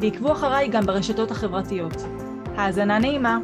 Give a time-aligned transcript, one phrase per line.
[0.00, 1.92] ועקבו אחריי גם ברשתות החברתיות.
[2.56, 3.38] האזנה נעימה.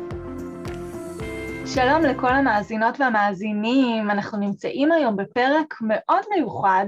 [1.67, 6.87] שלום לכל המאזינות והמאזינים, אנחנו נמצאים היום בפרק מאוד מיוחד,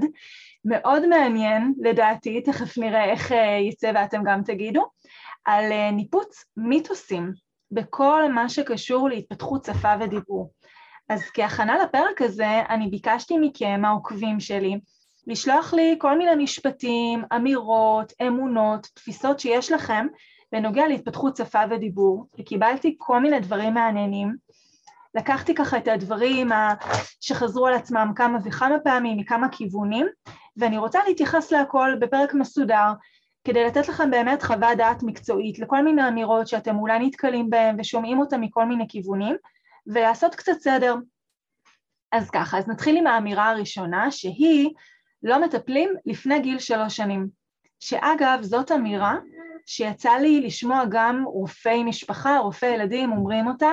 [0.65, 4.85] מאוד מעניין לדעתי, תכף נראה איך אה, יצא ואתם גם תגידו,
[5.45, 7.31] על אה, ניפוץ מיתוסים
[7.71, 10.51] בכל מה שקשור להתפתחות שפה ודיבור.
[11.09, 14.79] אז כהכנה לפרק הזה, אני ביקשתי מכם, העוקבים שלי,
[15.27, 20.07] לשלוח לי כל מיני משפטים, אמירות, אמונות, תפיסות שיש לכם
[20.51, 24.35] בנוגע להתפתחות שפה ודיבור, וקיבלתי כל מיני דברים מעניינים.
[25.15, 26.49] לקחתי ככה את הדברים
[27.21, 30.07] שחזרו על עצמם כמה וכמה פעמים, מכמה כיוונים,
[30.57, 32.91] ואני רוצה להתייחס להכל בפרק מסודר,
[33.43, 38.19] כדי לתת לכם באמת חוות דעת מקצועית לכל מיני אמירות שאתם אולי נתקלים בהן ושומעים
[38.19, 39.35] אותן מכל מיני כיוונים,
[39.87, 40.95] ולעשות קצת סדר.
[42.11, 44.69] אז ככה, אז נתחיל עם האמירה הראשונה, שהיא
[45.25, 47.27] לא מטפלים לפני גיל שלוש שנים.
[47.79, 49.15] שאגב, זאת אמירה
[49.65, 53.71] שיצא לי לשמוע גם רופאי משפחה, רופאי ילדים אומרים אותה,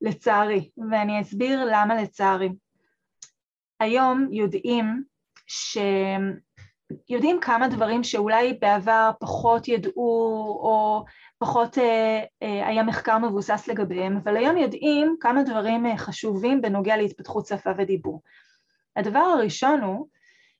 [0.00, 2.48] לצערי, ואני אסביר למה לצערי.
[3.80, 5.02] היום יודעים
[5.46, 5.78] ש...
[7.08, 11.04] יודעים כמה דברים שאולי בעבר פחות ידעו או
[11.38, 16.96] פחות אה, אה, היה מחקר מבוסס לגביהם, אבל היום יודעים כמה דברים אה, חשובים בנוגע
[16.96, 18.22] להתפתחות שפה ודיבור.
[18.96, 20.06] הדבר הראשון הוא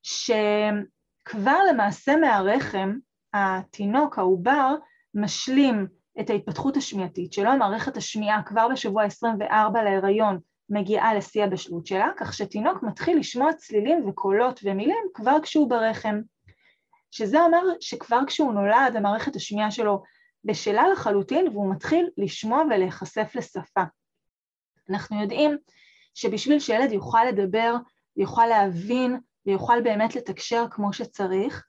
[0.03, 2.97] שכבר למעשה מהרחם
[3.35, 4.75] התינוק, העובר,
[5.15, 5.87] משלים
[6.21, 10.39] את ההתפתחות השמיעתית שלו, מערכת השמיעה כבר בשבוע 24 להיריון
[10.71, 16.21] מגיעה לשיא הבשלות שלה, כך שתינוק מתחיל לשמוע צלילים וקולות ומילים כבר כשהוא ברחם.
[17.11, 20.03] שזה אומר שכבר כשהוא נולד המערכת השמיעה שלו
[20.45, 23.83] בשלה לחלוטין והוא מתחיל לשמוע ולהיחשף לשפה.
[24.91, 25.57] אנחנו יודעים
[26.15, 27.75] שבשביל שילד יוכל לדבר,
[28.17, 31.67] יוכל להבין ויוכל באמת לתקשר כמו שצריך,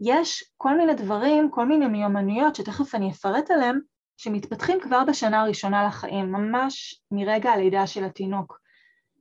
[0.00, 3.80] יש כל מיני דברים, כל מיני מיומנויות שתכף אני אפרט עליהם,
[4.16, 8.60] שמתפתחים כבר בשנה הראשונה לחיים, ממש מרגע הלידה של התינוק.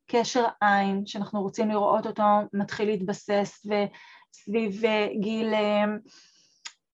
[0.07, 4.81] קשר עין, שאנחנו רוצים לראות אותו מתחיל להתבסס, וסביב
[5.19, 5.83] גיל אה,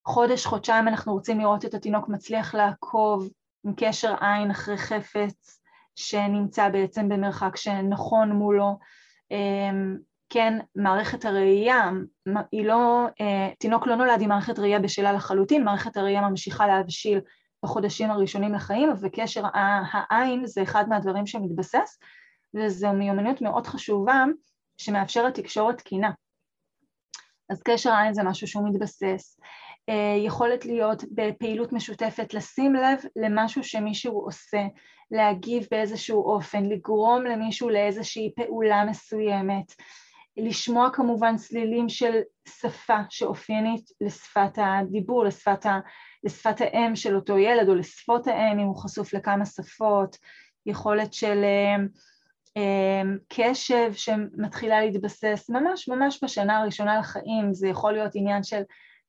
[0.06, 3.28] חודש, חודשיים אנחנו רוצים לראות את התינוק מצליח לעקוב
[3.64, 5.60] עם קשר עין אחרי חפץ
[5.96, 8.78] שנמצא בעצם במרחק שנכון מולו.
[10.30, 11.90] כן, מערכת הראייה,
[12.52, 17.20] היא לא, אה, תינוק לא נולד עם מערכת ראייה בשלה לחלוטין, מערכת הראייה ממשיכה להבשיל
[17.64, 19.42] בחודשים הראשונים לחיים, וקשר
[20.10, 21.98] העין זה אחד מהדברים שמתבסס,
[22.54, 24.24] וזו מיומנות מאוד חשובה
[24.78, 26.10] שמאפשרת תקשורת תקינה.
[27.50, 29.40] אז קשר העין זה משהו שהוא מתבסס.
[29.88, 34.62] אה, יכולת להיות בפעילות משותפת, לשים לב למשהו שמישהו עושה,
[35.10, 39.74] להגיב באיזשהו אופן, לגרום למישהו לאיזושהי פעולה מסוימת,
[40.36, 45.80] לשמוע כמובן צלילים של שפה שאופיינית לשפת הדיבור, לשפת, ה,
[46.24, 50.16] לשפת האם של אותו ילד או לשפות האם אם הוא חשוף לכמה שפות,
[50.66, 51.76] יכולת של אה,
[52.56, 58.62] אה, קשב שמתחילה להתבסס ממש ממש בשנה הראשונה לחיים, זה יכול להיות עניין של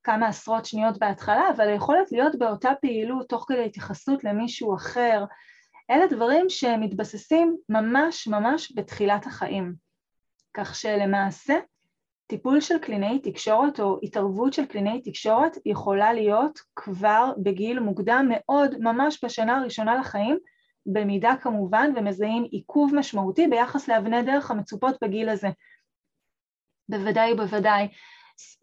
[0.04, 5.24] כמה עשרות שניות בהתחלה, אבל היכולת להיות באותה פעילות תוך כדי התייחסות למישהו אחר,
[5.92, 9.91] אלה דברים שמתבססים ממש ממש בתחילת החיים.
[10.54, 11.54] כך שלמעשה
[12.28, 18.76] טיפול של קלינאי תקשורת או התערבות של קלינאי תקשורת יכולה להיות כבר בגיל מוקדם מאוד,
[18.80, 20.38] ממש בשנה הראשונה לחיים,
[20.86, 25.50] במידה כמובן ומזהים עיכוב משמעותי ביחס לאבני דרך המצופות בגיל הזה.
[26.90, 27.88] בוודאי ובוודאי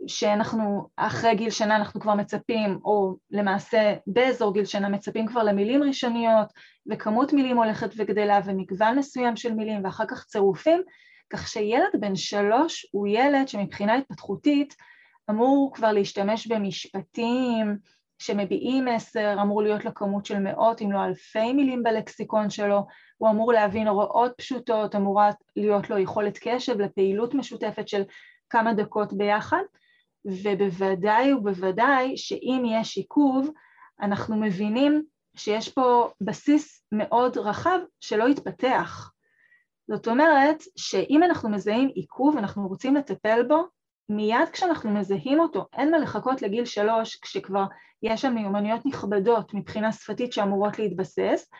[0.06, 5.82] שאנחנו אחרי גיל שנה אנחנו כבר מצפים, או למעשה באזור גיל שנה מצפים כבר למילים
[5.82, 6.52] ראשוניות
[6.91, 10.82] וכמות מילים הולכת וגדלה ומגוון מסוים של מילים ואחר כך צירופים,
[11.31, 14.75] כך שילד בן שלוש הוא ילד שמבחינה התפתחותית
[15.31, 17.79] אמור כבר להשתמש במשפטים
[18.19, 22.87] שמביעים מסר, אמור להיות לו כמות של מאות אם לא אלפי מילים בלקסיקון שלו,
[23.19, 28.03] הוא אמור להבין הוראות פשוטות, אמורה להיות לו יכולת קשב לפעילות משותפת של
[28.51, 29.63] כמה דקות ביחד,
[30.25, 33.51] ובוודאי ובוודאי שאם יש עיכוב,
[34.01, 35.03] אנחנו מבינים
[35.37, 39.11] שיש פה בסיס מאוד רחב שלא יתפתח.
[39.88, 43.62] זאת אומרת שאם אנחנו מזהים עיכוב, אנחנו רוצים לטפל בו
[44.08, 47.64] מיד כשאנחנו מזהים אותו, אין מה לחכות לגיל שלוש כשכבר
[48.02, 51.50] יש שם מיומנויות נכבדות מבחינה שפתית שאמורות להתבסס,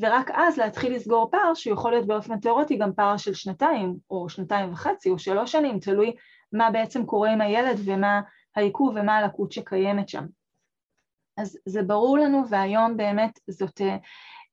[0.00, 4.72] ורק אז להתחיל לסגור פער שיכול להיות באופן תיאורטי גם פער של שנתיים או שנתיים
[4.72, 6.14] וחצי או שלוש שנים, תלוי
[6.52, 8.20] מה בעצם קורה עם הילד ומה
[8.56, 10.24] העיכוב ומה הלקות שקיימת שם.
[11.36, 13.96] אז זה ברור לנו והיום באמת זאת אה,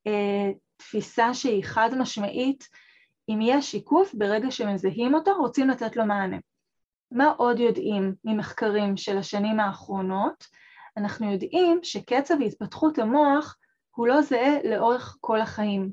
[0.07, 2.67] אה, תפיסה שהיא חד משמעית,
[3.29, 6.37] אם יש עיכוב ברגע שמזהים אותו רוצים לתת לו מענה.
[7.11, 10.47] מה עוד יודעים ממחקרים של השנים האחרונות?
[10.97, 13.57] אנחנו יודעים שקצב התפתחות המוח
[13.95, 15.91] הוא לא זהה לאורך כל החיים.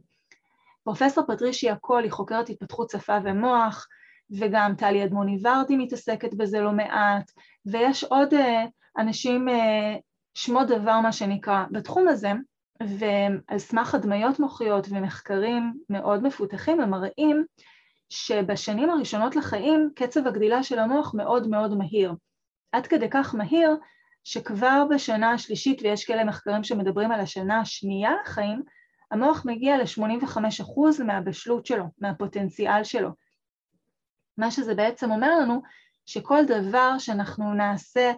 [0.85, 3.87] פרופסור פטרישיה קול היא חוקרת התפתחות שפה ומוח,
[4.39, 7.31] וגם טלי אדמוני ורדי מתעסקת בזה לא מעט,
[7.67, 8.65] ויש עוד אה,
[8.99, 9.97] אנשים אה,
[10.35, 12.33] שמות דבר מה שנקרא בתחום הזה,
[12.99, 17.45] ועל סמך הדמיות מוחיות ומחקרים מאוד מפותחים הם מראים
[18.11, 22.13] שבשנים הראשונות לחיים קצב הגדילה של המוח מאוד מאוד מהיר.
[22.73, 23.71] עד כדי כך מהיר
[24.25, 28.63] שכבר בשנה השלישית, ויש כאלה מחקרים שמדברים על השנה השנייה לחיים,
[29.11, 33.11] המוח מגיע ל-85% מהבשלות שלו, מהפוטנציאל שלו.
[34.39, 35.63] מה שזה בעצם אומר לנו,
[36.07, 38.13] שכל דבר שאנחנו נעשה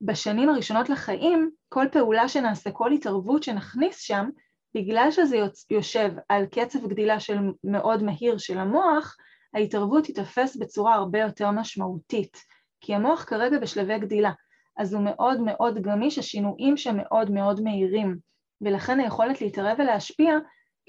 [0.00, 4.28] בשנים הראשונות לחיים, כל פעולה שנעשה, כל התערבות שנכניס שם,
[4.74, 5.36] בגלל שזה
[5.70, 9.16] יושב על קצב גדילה של מאוד מהיר של המוח,
[9.54, 12.36] ההתערבות תיתפס בצורה הרבה יותר משמעותית,
[12.80, 14.32] כי המוח כרגע בשלבי גדילה.
[14.76, 18.16] אז הוא מאוד מאוד גמיש, השינויים שם מאוד מאוד מהירים,
[18.60, 20.38] ולכן היכולת להתערב ולהשפיע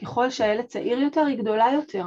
[0.01, 2.03] ככל שהילד צעיר יותר היא גדולה יותר.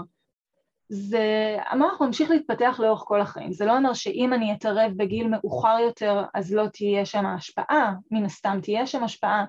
[0.95, 5.77] זה, המוח ממשיך להתפתח לאורך כל החיים, זה לא אומר שאם אני אתערב בגיל מאוחר
[5.81, 9.45] יותר אז לא תהיה שם השפעה, מן הסתם תהיה שם השפעה,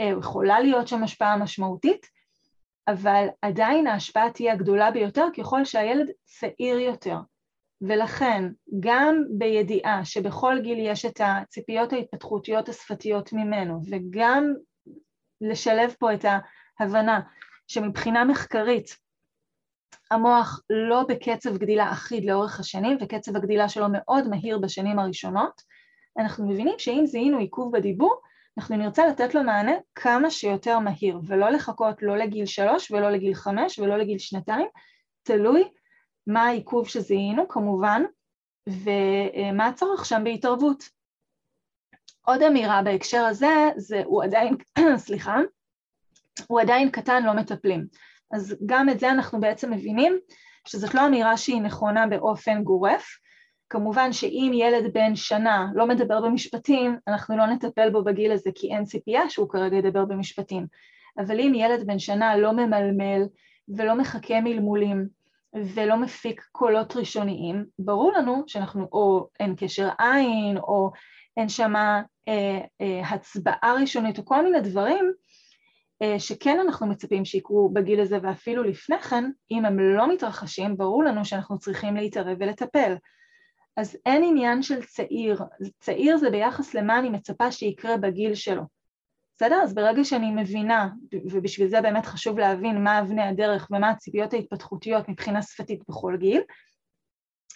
[0.00, 2.06] אה, יכולה להיות שם השפעה משמעותית,
[2.88, 7.16] אבל עדיין ההשפעה תהיה הגדולה ביותר ככל שהילד צעיר יותר.
[7.80, 8.44] ולכן
[8.80, 14.54] גם בידיעה שבכל גיל יש את הציפיות ההתפתחותיות השפתיות ממנו וגם
[15.40, 16.24] לשלב פה את
[16.78, 17.20] ההבנה
[17.66, 19.05] שמבחינה מחקרית
[20.10, 25.62] המוח לא בקצב גדילה אחיד לאורך השנים וקצב הגדילה שלו מאוד מהיר בשנים הראשונות,
[26.18, 28.20] אנחנו מבינים שאם זיהינו עיכוב בדיבור
[28.58, 33.34] אנחנו נרצה לתת לו מענה כמה שיותר מהיר ולא לחכות לא לגיל שלוש ולא לגיל
[33.34, 34.66] חמש ולא לגיל שנתיים,
[35.22, 35.68] תלוי
[36.26, 38.02] מה העיכוב שזיהינו כמובן,
[38.68, 40.84] ומה הצורך שם בהתערבות.
[42.22, 44.56] עוד אמירה בהקשר הזה, זה הוא עדיין,
[44.96, 45.36] סליחה,
[46.48, 47.86] הוא עדיין קטן, לא מטפלים.
[48.32, 50.18] אז גם את זה אנחנו בעצם מבינים
[50.68, 53.06] שזאת לא אמירה שהיא נכונה באופן גורף.
[53.70, 58.74] כמובן שאם ילד בן שנה לא מדבר במשפטים, אנחנו לא נטפל בו בגיל הזה כי
[58.74, 60.66] אין ציפייה שהוא כרגע ידבר במשפטים.
[61.18, 63.22] אבל אם ילד בן שנה לא ממלמל
[63.76, 65.08] ולא מחכה מלמולים
[65.74, 70.90] ולא מפיק קולות ראשוניים, ברור לנו שאנחנו, או אין קשר עין, או
[71.36, 72.02] אין שם אה,
[72.80, 75.12] אה, הצבעה ראשונית, או כל מיני דברים
[76.18, 81.24] שכן אנחנו מצפים שיקרו בגיל הזה ואפילו לפני כן, אם הם לא מתרחשים, ברור לנו
[81.24, 82.94] שאנחנו צריכים להתערב ולטפל.
[83.76, 85.40] אז אין עניין של צעיר,
[85.80, 88.62] צעיר זה ביחס למה אני מצפה שיקרה בגיל שלו.
[89.36, 89.60] בסדר?
[89.62, 90.88] אז ברגע שאני מבינה,
[91.32, 96.42] ובשביל זה באמת חשוב להבין מה אבני הדרך ומה הציפיות ההתפתחותיות מבחינה שפתית בכל גיל,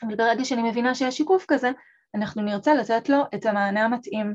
[0.03, 1.71] אבל ברגע שאני מבינה שיש שיקוף כזה,
[2.15, 4.35] אנחנו נרצה לתת לו את המענה המתאים.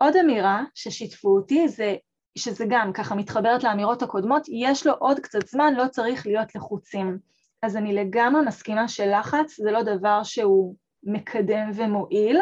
[0.00, 1.96] עוד אמירה ששיתפו אותי זה
[2.38, 7.18] שזה גם ככה מתחברת לאמירות הקודמות, יש לו עוד קצת זמן, לא צריך להיות לחוצים.
[7.62, 12.40] אז אני לגמרי מסכימה שלחץ זה לא דבר שהוא מקדם ומועיל.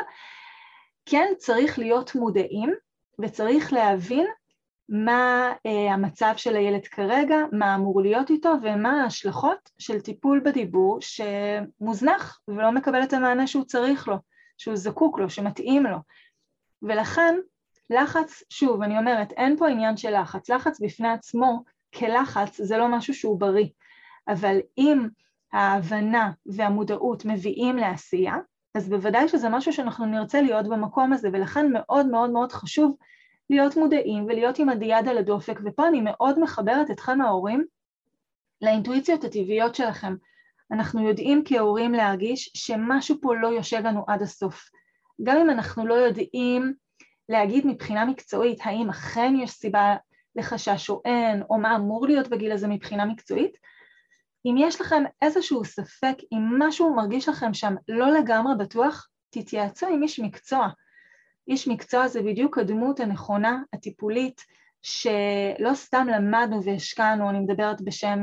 [1.06, 2.74] כן צריך להיות מודעים
[3.18, 4.26] וצריך להבין
[4.88, 10.98] מה uh, המצב של הילד כרגע, מה אמור להיות איתו ומה ההשלכות של טיפול בדיבור
[11.00, 14.16] שמוזנח ולא מקבל את המענה שהוא צריך לו,
[14.58, 15.96] שהוא זקוק לו, שמתאים לו.
[16.82, 17.36] ולכן
[17.90, 20.50] לחץ, שוב, אני אומרת, אין פה עניין של לחץ.
[20.50, 21.62] לחץ בפני עצמו
[21.94, 23.68] כלחץ זה לא משהו שהוא בריא,
[24.28, 25.08] אבל אם
[25.52, 28.36] ההבנה והמודעות מביאים לעשייה,
[28.74, 32.96] אז בוודאי שזה משהו שאנחנו נרצה להיות במקום הזה, ולכן מאוד מאוד מאוד חשוב
[33.50, 37.64] להיות מודעים ולהיות עם היד על הדופק, ופה אני מאוד מחברת אתכם ההורים
[38.62, 40.14] לאינטואיציות הטבעיות שלכם.
[40.72, 44.70] אנחנו יודעים כהורים להרגיש שמשהו פה לא יושב לנו עד הסוף.
[45.22, 46.74] גם אם אנחנו לא יודעים
[47.28, 49.96] להגיד מבחינה מקצועית האם אכן יש סיבה
[50.36, 53.56] לחשש או אין, או מה אמור להיות בגיל הזה מבחינה מקצועית,
[54.46, 60.02] אם יש לכם איזשהו ספק, אם משהו מרגיש לכם שם לא לגמרי בטוח, תתייעצו עם
[60.02, 60.68] איש מקצוע.
[61.48, 64.42] איש מקצוע זה בדיוק הדמות הנכונה, הטיפולית,
[64.88, 68.22] שלא סתם למדנו והשקענו, אני מדברת בשם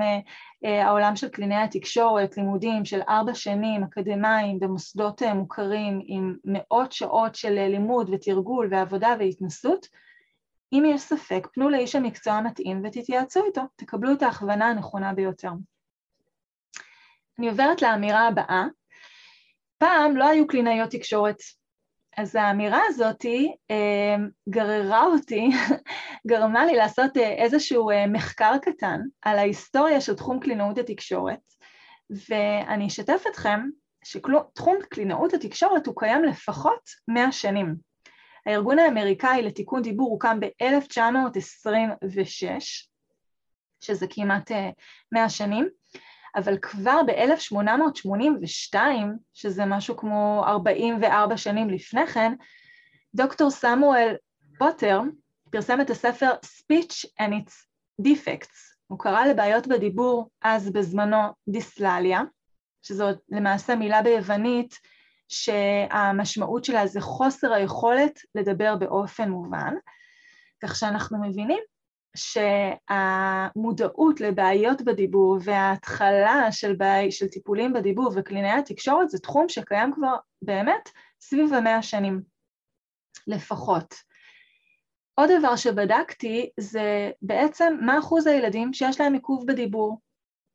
[0.63, 7.53] העולם של קלינאי התקשורת, לימודים של ארבע שנים אקדמיים במוסדות מוכרים עם מאות שעות של
[7.53, 9.87] לימוד ותרגול ועבודה והתנסות,
[10.73, 15.51] אם יש ספק, פנו לאיש המקצוע המתאים ותתייעצו איתו, תקבלו את ההכוונה הנכונה ביותר.
[17.39, 18.65] אני עוברת לאמירה הבאה.
[19.77, 21.37] פעם לא היו קלינאיות תקשורת,
[22.17, 23.25] אז האמירה הזאת
[23.71, 24.15] אה,
[24.49, 25.49] גררה אותי,
[26.27, 31.39] גרמה לי לעשות אה, איזשהו אה, מחקר קטן על ההיסטוריה של תחום קלינאות התקשורת,
[32.29, 33.59] ואני אשתף אתכם
[34.03, 37.75] שתחום קלינאות התקשורת הוא קיים לפחות 100 שנים.
[38.45, 42.45] הארגון האמריקאי לתיקון דיבור הוקם ב-1926,
[43.81, 44.51] שזה כמעט
[45.11, 45.69] 100 שנים,
[46.35, 48.75] אבל כבר ב-1882,
[49.33, 52.33] שזה משהו כמו 44 שנים לפני כן,
[53.15, 54.15] דוקטור סמואל
[54.57, 55.01] פוטר
[55.51, 57.53] פרסם את הספר Speech and its
[58.01, 58.73] Defects.
[58.87, 61.17] הוא קרא לבעיות בדיבור אז בזמנו
[61.49, 62.21] דיסלליה,
[62.81, 64.75] שזו למעשה מילה ביוונית
[65.29, 69.73] שהמשמעות שלה זה חוסר היכולת לדבר באופן מובן,
[70.63, 71.63] כך שאנחנו מבינים
[72.17, 80.15] שהמודעות לבעיות בדיבור וההתחלה של, בעי, של טיפולים בדיבור וקלינאי התקשורת זה תחום שקיים כבר
[80.41, 80.89] באמת
[81.21, 82.21] סביב המאה שנים
[83.27, 83.93] לפחות.
[85.15, 90.01] עוד דבר שבדקתי זה בעצם מה אחוז הילדים שיש להם עיכוב בדיבור.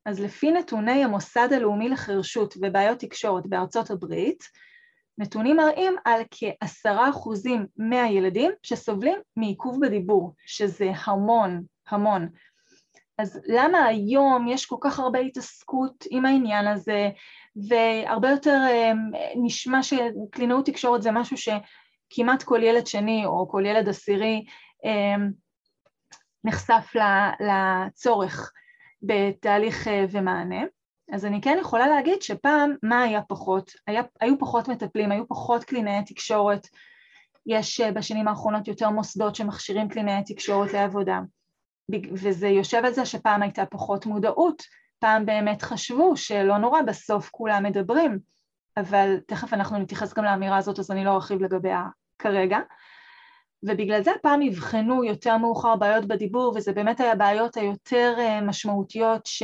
[0.06, 4.44] אז לפי נתוני המוסד הלאומי לחרשות ובעיות תקשורת בארצות הברית,
[5.18, 12.28] נתונים מראים על כעשרה אחוזים מהילדים שסובלים מעיכוב בדיבור, שזה המון, המון.
[13.18, 17.10] אז למה היום יש כל כך הרבה התעסקות עם העניין הזה,
[17.68, 19.10] והרבה יותר אמ,
[19.44, 24.44] נשמע שקלינאות תקשורת זה משהו שכמעט כל ילד שני או כל ילד עשירי
[24.84, 25.30] אמ,
[26.44, 26.92] נחשף
[27.40, 28.52] לצורך
[29.02, 30.64] בתהליך אה, ומענה.
[31.12, 33.72] אז אני כן יכולה להגיד שפעם מה היה פחות?
[33.86, 36.66] היה, היו פחות מטפלים, היו פחות קלינאי תקשורת,
[37.46, 41.20] יש אה, בשנים האחרונות יותר מוסדות שמכשירים קלינאי תקשורת לעבודה,
[42.12, 44.62] וזה יושב על זה שפעם הייתה פחות מודעות,
[44.98, 48.18] פעם באמת חשבו שלא נורא, בסוף כולם מדברים,
[48.76, 51.84] אבל תכף אנחנו נתייחס גם לאמירה הזאת אז אני לא ארחיב לגביה
[52.18, 52.58] כרגע.
[53.62, 59.26] ובגלל זה פעם אבחנו יותר מאוחר בעיות בדיבור, וזה באמת היה בעיות היותר אה, משמעותיות
[59.26, 59.42] ש...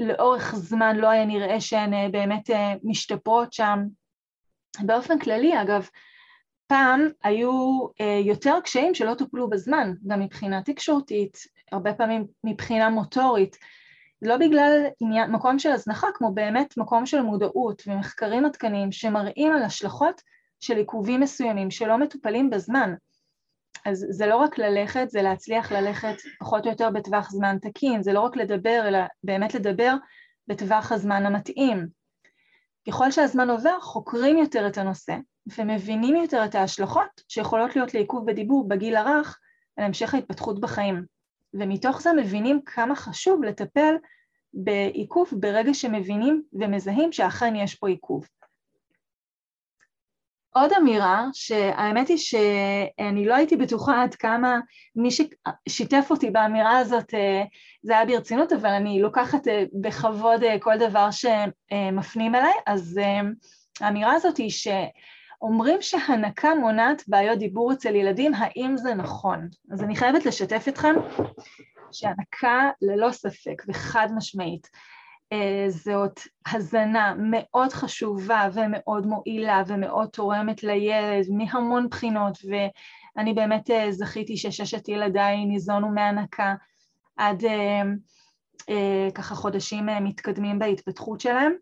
[0.00, 3.78] לאורך זמן לא היה נראה שהן אה, באמת אה, משתפרות שם.
[4.80, 5.88] באופן כללי, אגב,
[6.66, 11.38] פעם היו אה, יותר קשיים שלא טופלו בזמן, גם מבחינה תקשורתית,
[11.72, 13.56] הרבה פעמים מבחינה מוטורית,
[14.22, 19.62] לא בגלל עניין, מקום של הזנחה, כמו באמת מקום של מודעות ומחקרים עדכניים שמראים על
[19.62, 20.22] השלכות
[20.60, 22.94] של עיכובים מסוימים שלא מטופלים בזמן.
[23.84, 28.12] אז זה לא רק ללכת, זה להצליח ללכת פחות או יותר בטווח זמן תקין, זה
[28.12, 29.94] לא רק לדבר, אלא באמת לדבר
[30.48, 31.86] בטווח הזמן המתאים.
[32.88, 35.16] ככל שהזמן עובר, חוקרים יותר את הנושא
[35.58, 39.38] ומבינים יותר את ההשלכות שיכולות להיות לעיכוב בדיבור בגיל הרך
[39.76, 41.04] על המשך ההתפתחות בחיים.
[41.54, 43.94] ומתוך זה מבינים כמה חשוב לטפל
[44.54, 48.28] בעיכוב ברגע שמבינים ומזהים שאכן יש פה עיכוב.
[50.56, 54.60] עוד אמירה, שהאמת היא שאני לא הייתי בטוחה עד כמה
[54.96, 57.42] מי ששיתף אותי באמירה הזאת אה,
[57.82, 63.00] זה היה ברצינות, אבל אני לוקחת אה, בכבוד אה, כל דבר שמפנים אליי, אז
[63.80, 69.48] האמירה הזאת היא שאומרים שהנקה מונעת בעיות דיבור אצל ילדים, האם זה נכון?
[69.72, 70.94] אז אני חייבת לשתף אתכם
[71.92, 74.68] שהנקה ללא ספק וחד משמעית
[75.68, 76.20] זאת
[76.52, 84.88] הזנה מאוד חשובה ומאוד מועילה ומאוד תורמת לילד מהמון בחינות ואני באמת אה, זכיתי שששת
[84.88, 86.54] ילדיי ניזונו מהנקה
[87.16, 91.52] עד אה, ככה חודשים מתקדמים בהתפתחות שלהם.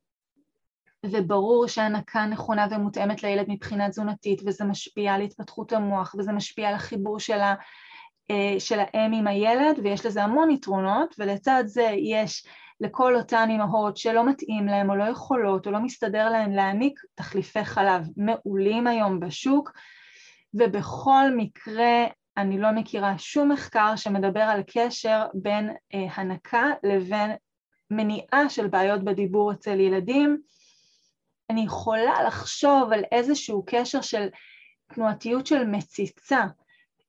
[1.06, 6.74] וברור שהנקה נכונה ומותאמת לילד מבחינה תזונתית וזה משפיע על התפתחות המוח וזה משפיע על
[6.74, 7.54] החיבור שלה,
[8.58, 12.46] של האם עם הילד ויש לזה המון יתרונות ולצד זה יש
[12.80, 17.64] לכל אותן אימהות שלא מתאים להן או לא יכולות או לא מסתדר להן להעניק תחליפי
[17.64, 19.72] חלב מעולים היום בשוק
[20.54, 22.04] ובכל מקרה
[22.36, 27.30] אני לא מכירה שום מחקר שמדבר על קשר בין אה, הנקה לבין
[27.90, 30.38] מניעה של בעיות בדיבור אצל ילדים.
[31.50, 34.28] אני יכולה לחשוב על איזשהו קשר של
[34.94, 36.44] תנועתיות של מציצה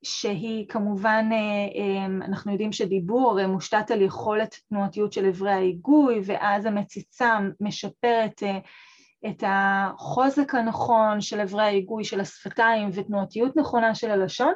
[0.05, 6.65] שהיא כמובן, אה, אה, אנחנו יודעים שדיבור מושתת על יכולת תנועתיות של אברי ההיגוי ואז
[6.65, 8.57] המציצה משפרת אה,
[9.29, 14.53] את החוזק הנכון של אברי ההיגוי של השפתיים ותנועתיות נכונה של הלשון,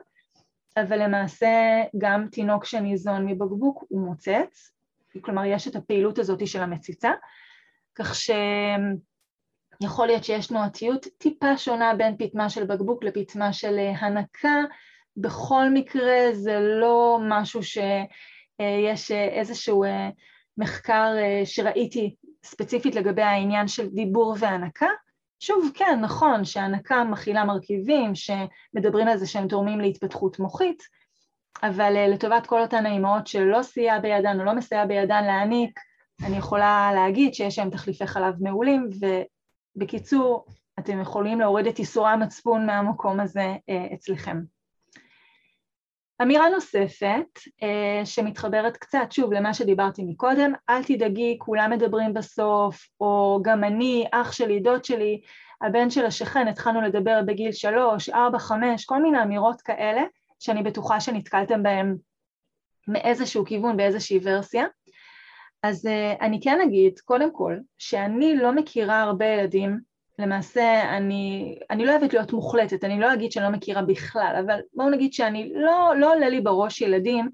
[0.77, 4.71] אבל למעשה גם תינוק שניזון מבקבוק הוא מוצץ,
[5.21, 7.11] כלומר יש את הפעילות הזאת של המציצה,
[7.95, 14.63] כך שיכול להיות שיש תנועתיות טיפה שונה בין פטמה של בקבוק לפטמה של הנקה,
[15.21, 19.83] בכל מקרה זה לא משהו שיש איזשהו
[20.57, 21.13] מחקר
[21.45, 24.87] שראיתי ספציפית לגבי העניין של דיבור והנקה,
[25.39, 30.83] שוב, כן, נכון שהנקה מכילה מרכיבים שמדברים על זה שהם תורמים להתפתחות מוחית,
[31.63, 35.79] אבל אה, לטובת כל אותן האימהות שלא סייע בידן או לא מסייע בידן להעניק,
[36.25, 38.89] אני יכולה להגיד שיש להם תחליפי חלב מעולים,
[39.75, 40.45] ובקיצור,
[40.79, 44.37] אתם יכולים להוריד את ייסורי המצפון מהמקום הזה אה, אצלכם.
[46.21, 53.39] אמירה נוספת אה, שמתחברת קצת שוב למה שדיברתי מקודם, אל תדאגי, כולם מדברים בסוף, או
[53.41, 55.21] גם אני, אח שלי, דוד שלי,
[55.61, 60.01] הבן של השכן, התחלנו לדבר בגיל שלוש, ארבע, חמש, כל מיני אמירות כאלה
[60.39, 61.97] שאני בטוחה שנתקלתם בהן
[62.87, 64.65] מאיזשהו כיוון, באיזושהי ורסיה.
[65.63, 69.79] אז אה, אני כן אגיד, קודם כל, שאני לא מכירה הרבה ילדים
[70.19, 74.59] למעשה אני, אני לא אוהבת להיות מוחלטת, אני לא אגיד שאני לא מכירה בכלל, אבל
[74.73, 77.29] בואו נגיד שאני, לא, לא עולה לי בראש ילדים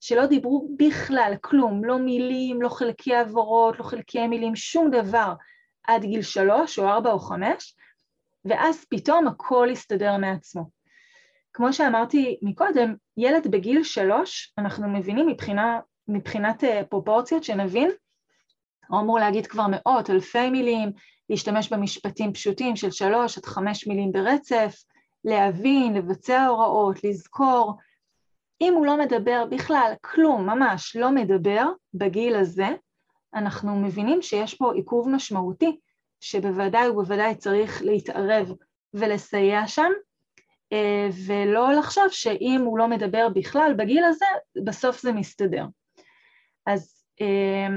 [0.00, 5.32] שלא דיברו בכלל כלום, לא מילים, לא חלקי עברות, לא חלקי מילים, שום דבר
[5.86, 7.74] עד גיל שלוש או ארבע או חמש,
[8.44, 10.70] ואז פתאום הכל יסתדר מעצמו.
[11.52, 17.90] כמו שאמרתי מקודם, ילד בגיל שלוש, אנחנו מבינים מבחינה, מבחינת אה, פרופורציות שנבין,
[18.88, 20.92] הוא אמור להגיד כבר מאות, אלפי מילים,
[21.30, 24.84] להשתמש במשפטים פשוטים של שלוש עד חמש מילים ברצף,
[25.24, 27.74] להבין, לבצע הוראות, לזכור.
[28.60, 32.68] אם הוא לא מדבר בכלל, כלום, ממש לא מדבר בגיל הזה,
[33.34, 35.78] אנחנו מבינים שיש פה עיכוב משמעותי,
[36.20, 38.52] שבוודאי ובוודאי צריך להתערב
[38.94, 39.90] ולסייע שם,
[40.72, 44.26] אה, ולא לחשוב שאם הוא לא מדבר בכלל בגיל הזה,
[44.64, 45.64] בסוף זה מסתדר.
[46.66, 47.68] אז אה,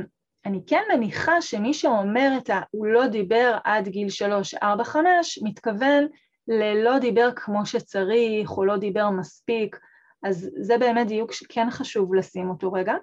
[0.46, 2.60] אני כן מניחה שמי שאומר את ה...
[2.72, 6.08] הוא לא דיבר עד גיל שלוש, ארבע, חמש, מתכוון
[6.48, 9.80] ללא דיבר כמו שצריך או לא דיבר מספיק,
[10.24, 12.94] אז זה באמת דיוק שכן חשוב לשים אותו רגע.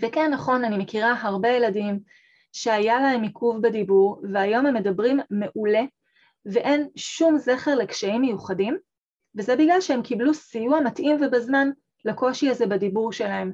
[0.00, 2.00] וכן, נכון, אני מכירה הרבה ילדים
[2.52, 5.82] שהיה להם עיכוב בדיבור והיום הם מדברים מעולה
[6.46, 8.78] ואין שום זכר לקשיים מיוחדים,
[9.36, 11.70] וזה בגלל שהם קיבלו סיוע מתאים ובזמן
[12.04, 13.52] לקושי הזה בדיבור שלהם.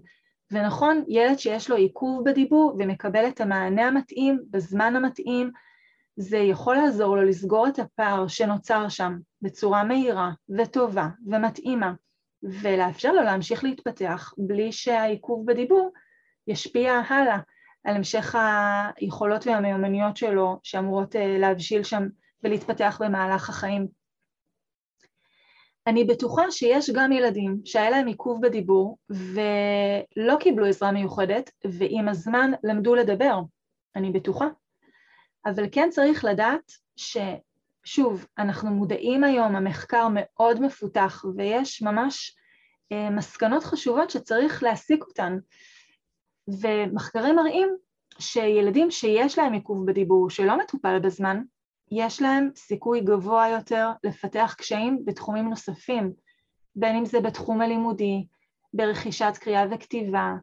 [0.50, 5.50] ונכון, ילד שיש לו עיכוב בדיבור ומקבל את המענה המתאים בזמן המתאים,
[6.16, 11.92] זה יכול לעזור לו לסגור את הפער שנוצר שם בצורה מהירה וטובה ומתאימה,
[12.42, 15.92] ולאפשר לו להמשיך להתפתח בלי שהעיכוב בדיבור
[16.46, 17.38] ישפיע הלאה
[17.84, 18.34] על המשך
[18.96, 22.08] היכולות והמיומנויות שלו שאמורות אה, להבשיל שם
[22.44, 23.88] ולהתפתח במהלך החיים.
[25.86, 32.50] אני בטוחה שיש גם ילדים שהיה להם עיכוב בדיבור ולא קיבלו עזרה מיוחדת ועם הזמן
[32.64, 33.40] למדו לדבר,
[33.96, 34.46] אני בטוחה.
[35.46, 42.36] אבל כן צריך לדעת ששוב, אנחנו מודעים היום, המחקר מאוד מפותח ויש ממש
[42.92, 45.38] אה, מסקנות חשובות שצריך להסיק אותן.
[46.48, 47.76] ומחקרים מראים
[48.18, 51.42] שילדים שיש להם עיכוב בדיבור שלא מטופל בזמן,
[51.90, 56.12] יש להם סיכוי גבוה יותר לפתח קשיים בתחומים נוספים,
[56.76, 58.26] בין אם זה בתחום הלימודי,
[58.74, 60.34] ברכישת קריאה וכתיבה,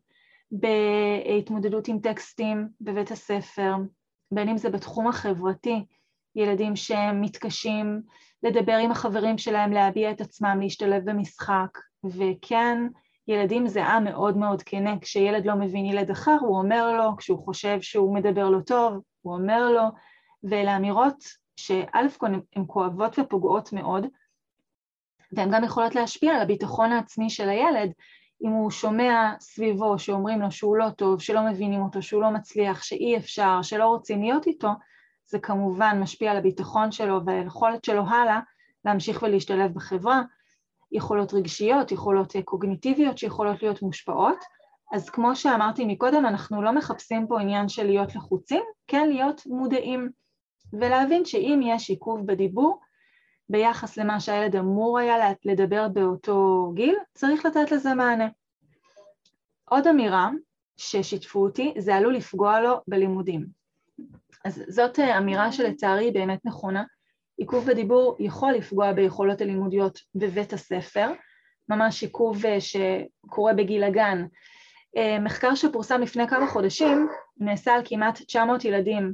[0.51, 3.75] בהתמודדות עם טקסטים בבית הספר,
[4.31, 5.85] בין אם זה בתחום החברתי,
[6.35, 8.01] ילדים שהם מתקשים
[8.43, 12.87] לדבר עם החברים שלהם, להביע את עצמם, להשתלב במשחק, וכן,
[13.27, 17.45] ילדים זה עם מאוד מאוד כנה, כשילד לא מבין ילד אחר, הוא אומר לו, כשהוא
[17.45, 19.83] חושב שהוא מדבר לא טוב, הוא אומר לו,
[20.43, 21.23] ואלה אמירות
[21.55, 24.05] שא' כל הן כואבות ופוגעות מאוד,
[25.31, 27.91] והן גם יכולות להשפיע על הביטחון העצמי של הילד,
[28.43, 32.83] אם הוא שומע סביבו שאומרים לו שהוא לא טוב, שלא מבינים אותו, שהוא לא מצליח,
[32.83, 34.69] שאי אפשר, שלא רוצים להיות איתו,
[35.25, 38.39] זה כמובן משפיע על הביטחון שלו והיכולת שלו הלאה
[38.85, 40.21] להמשיך ולהשתלב בחברה,
[40.91, 44.37] יכולות רגשיות, יכולות קוגניטיביות שיכולות להיות מושפעות,
[44.93, 50.09] אז כמו שאמרתי מקודם, אנחנו לא מחפשים פה עניין של להיות לחוצים, כן להיות מודעים.
[50.79, 52.79] ולהבין שאם יש עיכוב בדיבור
[53.49, 58.27] ביחס למה שהילד אמור היה לדבר באותו גיל, צריך לתת לזה מענה.
[59.69, 60.29] עוד אמירה
[60.77, 63.45] ששיתפו אותי, זה עלול לפגוע לו בלימודים.
[64.45, 66.83] אז זאת אמירה שלצערי באמת נכונה.
[67.37, 71.11] עיכוב בדיבור יכול לפגוע ביכולות הלימודיות בבית הספר,
[71.69, 74.25] ממש עיכוב אה, שקורה בגיל הגן.
[74.97, 77.07] אה, מחקר שפורסם לפני כמה חודשים
[77.37, 79.13] נעשה על כמעט 900 ילדים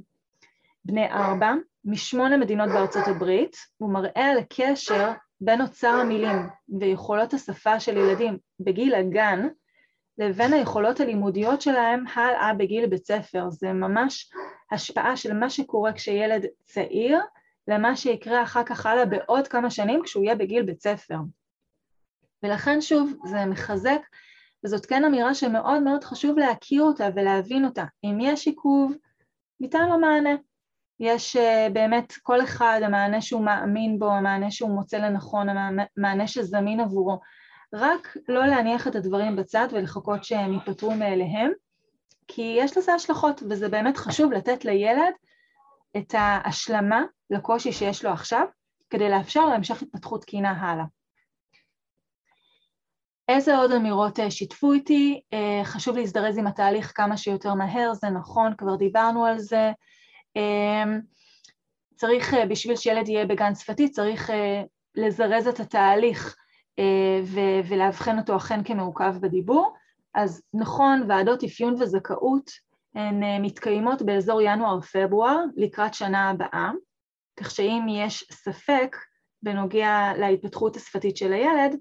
[0.89, 1.53] בני ארבע
[1.85, 6.37] משמונה מדינות בארצות הברית, הוא מראה על הקשר בין אוצר המילים
[6.79, 9.47] ויכולות השפה של ילדים בגיל הגן
[10.17, 13.49] לבין היכולות הלימודיות שלהם הלאה בגיל בית ספר.
[13.49, 14.31] זה ממש
[14.71, 17.19] השפעה של מה שקורה כשילד צעיר
[17.67, 21.17] למה שיקרה אחר כך הלאה בעוד כמה שנים כשהוא יהיה בגיל בית ספר.
[22.43, 24.01] ולכן שוב זה מחזק,
[24.65, 27.85] וזאת כן אמירה שמאוד מאוד חשוב להכיר אותה ולהבין אותה.
[28.03, 28.93] אם יש עיכוב,
[29.59, 30.35] ניתן לו מענה.
[30.99, 31.39] יש uh,
[31.73, 37.19] באמת כל אחד, המענה שהוא מאמין בו, המענה שהוא מוצא לנכון, המענה שזמין עבורו.
[37.73, 41.51] רק לא להניח את הדברים בצד ולחכות שהם ייפתרו מאליהם,
[42.27, 45.13] כי יש לזה השלכות, וזה באמת חשוב לתת לילד
[45.97, 48.45] את ההשלמה לקושי שיש לו עכשיו,
[48.89, 50.85] כדי לאפשר לו המשך התפתחות תקינה הלאה.
[53.29, 55.21] איזה עוד אמירות אה, שיתפו איתי?
[55.33, 59.71] אה, חשוב להזדרז עם התהליך כמה שיותר מהר, זה נכון, כבר דיברנו על זה.
[60.37, 60.83] אה,
[61.95, 64.29] צריך, בשביל שילד יהיה בגן שפתי, צריך
[64.95, 66.35] לזרז את התהליך
[67.67, 69.75] ולאבחן אותו אכן כמעוכב בדיבור.
[70.13, 72.51] אז נכון, ועדות אפיון וזכאות
[72.95, 76.71] הן מתקיימות באזור ינואר-פברואר לקראת שנה הבאה,
[77.39, 78.95] כך שאם יש ספק
[79.43, 81.75] בנוגע להתפתחות השפתית של הילד,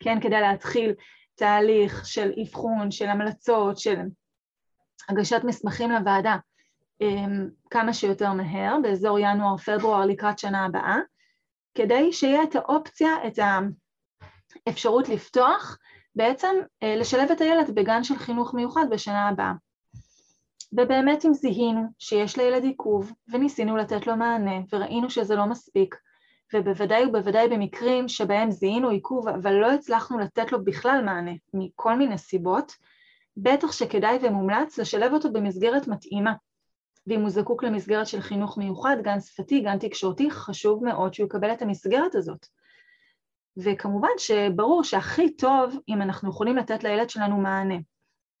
[0.00, 0.94] כן, כדי להתחיל
[1.34, 3.96] תהליך של אבחון, של המלצות, של
[5.08, 6.49] הגשת מסמכים לוועדה אמ,
[7.70, 10.96] כמה שיותר מהר, באזור ינואר-פברואר לקראת שנה הבאה,
[11.74, 13.38] כדי שיהיה את האופציה, את
[14.66, 15.78] האפשרות לפתוח,
[16.16, 19.52] בעצם אה, לשלב את הילד בגן של חינוך מיוחד בשנה הבאה.
[20.72, 25.96] ובאמת אם זיהינו שיש לילד עיכוב וניסינו לתת לו מענה וראינו שזה לא מספיק,
[26.54, 32.18] ובוודאי ובוודאי במקרים שבהם זיהינו עיכוב אבל לא הצלחנו לתת לו בכלל מענה מכל מיני
[32.18, 32.72] סיבות,
[33.36, 36.32] בטח שכדאי ומומלץ לשלב אותו במסגרת מתאימה.
[37.06, 41.52] ואם הוא זקוק למסגרת של חינוך מיוחד, גן שפתי, גן תקשורתי, חשוב מאוד שהוא יקבל
[41.52, 42.46] את המסגרת הזאת.
[43.56, 47.74] וכמובן שברור שהכי טוב אם אנחנו יכולים לתת לילד שלנו מענה,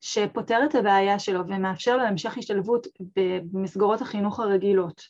[0.00, 2.86] שפותר את הבעיה שלו ומאפשר לו המשך השתלבות
[3.52, 5.02] במסגרות החינוך הרגילות.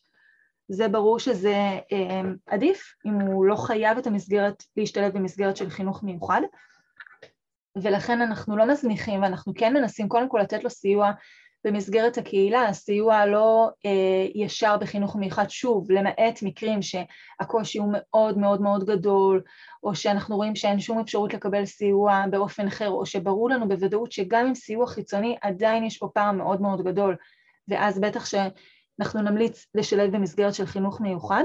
[0.69, 1.55] זה ברור שזה
[1.93, 6.41] אה, עדיף אם הוא לא חייב את המסגרת להשתלב במסגרת של חינוך מיוחד
[7.83, 11.11] ולכן אנחנו לא מזניחים ואנחנו כן מנסים קודם כל לתת לו סיוע
[11.65, 18.61] במסגרת הקהילה, סיוע לא אה, ישר בחינוך מיוחד, שוב, למעט מקרים שהקושי הוא מאוד מאוד
[18.61, 19.43] מאוד גדול,
[19.83, 24.47] או שאנחנו רואים שאין שום אפשרות לקבל סיוע באופן אחר, או שברור לנו בוודאות שגם
[24.47, 27.17] עם סיוע חיצוני עדיין יש פה פער מאוד מאוד גדול,
[27.69, 28.35] ואז בטח ש...
[29.01, 31.45] אנחנו נמליץ לשלב במסגרת של חינוך מיוחד,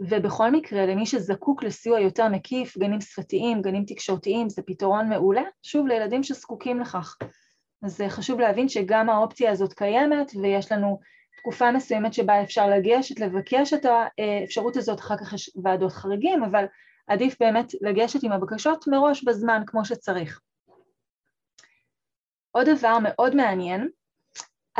[0.00, 5.86] ובכל מקרה למי שזקוק לסיוע יותר מקיף, גנים שפתיים, גנים תקשורתיים, זה פתרון מעולה, שוב
[5.86, 7.16] לילדים שזקוקים לכך.
[7.84, 11.00] אז חשוב להבין שגם האופציה הזאת קיימת ויש לנו
[11.36, 16.64] תקופה מסוימת שבה אפשר לגשת, לבקש את האפשרות הזאת, אחר כך יש ועדות חריגים, אבל
[17.06, 20.40] עדיף באמת לגשת עם הבקשות מראש בזמן כמו שצריך.
[22.50, 23.88] עוד דבר מאוד מעניין,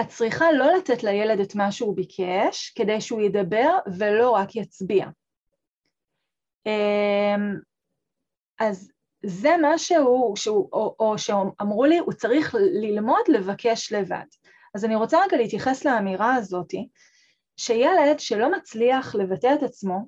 [0.00, 5.06] את צריכה לא לתת לילד את מה שהוא ביקש כדי שהוא ידבר ולא רק יצביע.
[6.66, 7.54] אמ,
[8.60, 8.92] אז
[9.24, 14.24] זה משהו, שהוא, או, או שאמרו לי, הוא צריך ללמוד לבקש לבד.
[14.74, 16.88] אז אני רוצה רגע להתייחס לאמירה הזאתי,
[17.56, 19.98] שילד שלא מצליח לבטא את עצמו,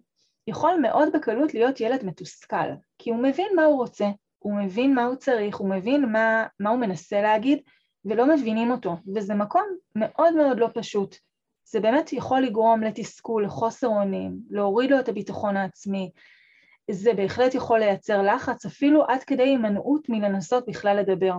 [0.46, 4.06] יכול מאוד בקלות להיות ילד מתוסכל, כי הוא מבין מה הוא רוצה,
[4.38, 7.58] הוא מבין מה הוא צריך, הוא מבין מה, מה הוא מנסה להגיד,
[8.04, 9.62] ולא מבינים אותו, וזה מקום
[9.96, 11.16] מאוד מאוד לא פשוט.
[11.68, 16.10] זה באמת יכול לגרום לתסכול, לחוסר אונים, להוריד לו את הביטחון העצמי.
[16.90, 21.34] זה בהחלט יכול לייצר לחץ, אפילו עד כדי הימנעות מלנסות בכלל לדבר.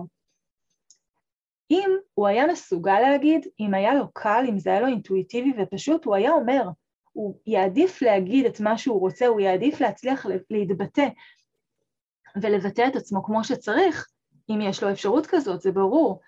[1.70, 6.04] אם הוא היה מסוגל להגיד, אם היה לו קל, אם זה היה לו אינטואיטיבי ופשוט,
[6.04, 6.68] הוא היה אומר,
[7.12, 11.08] הוא יעדיף להגיד את מה שהוא רוצה, הוא יעדיף להצליח להתבטא
[12.42, 14.06] ולבטא את עצמו כמו שצריך,
[14.50, 16.20] אם יש לו אפשרות כזאת, זה ברור.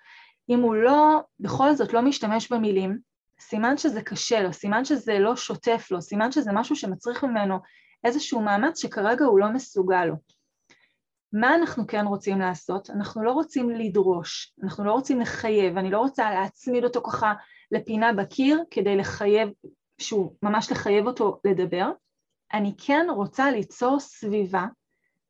[0.49, 2.97] אם הוא לא, בכל זאת לא משתמש במילים,
[3.39, 7.57] סימן שזה קשה לו, סימן שזה לא שוטף לו, סימן שזה משהו שמצריך ממנו
[8.03, 10.15] איזשהו מאמץ שכרגע הוא לא מסוגל לו.
[11.33, 12.89] מה אנחנו כן רוצים לעשות?
[12.89, 17.33] אנחנו לא רוצים לדרוש, אנחנו לא רוצים לחייב, אני לא רוצה להצמיד אותו ככה
[17.71, 19.49] לפינה בקיר כדי לחייב,
[20.01, 21.91] שהוא ממש לחייב אותו לדבר,
[22.53, 24.65] אני כן רוצה ליצור סביבה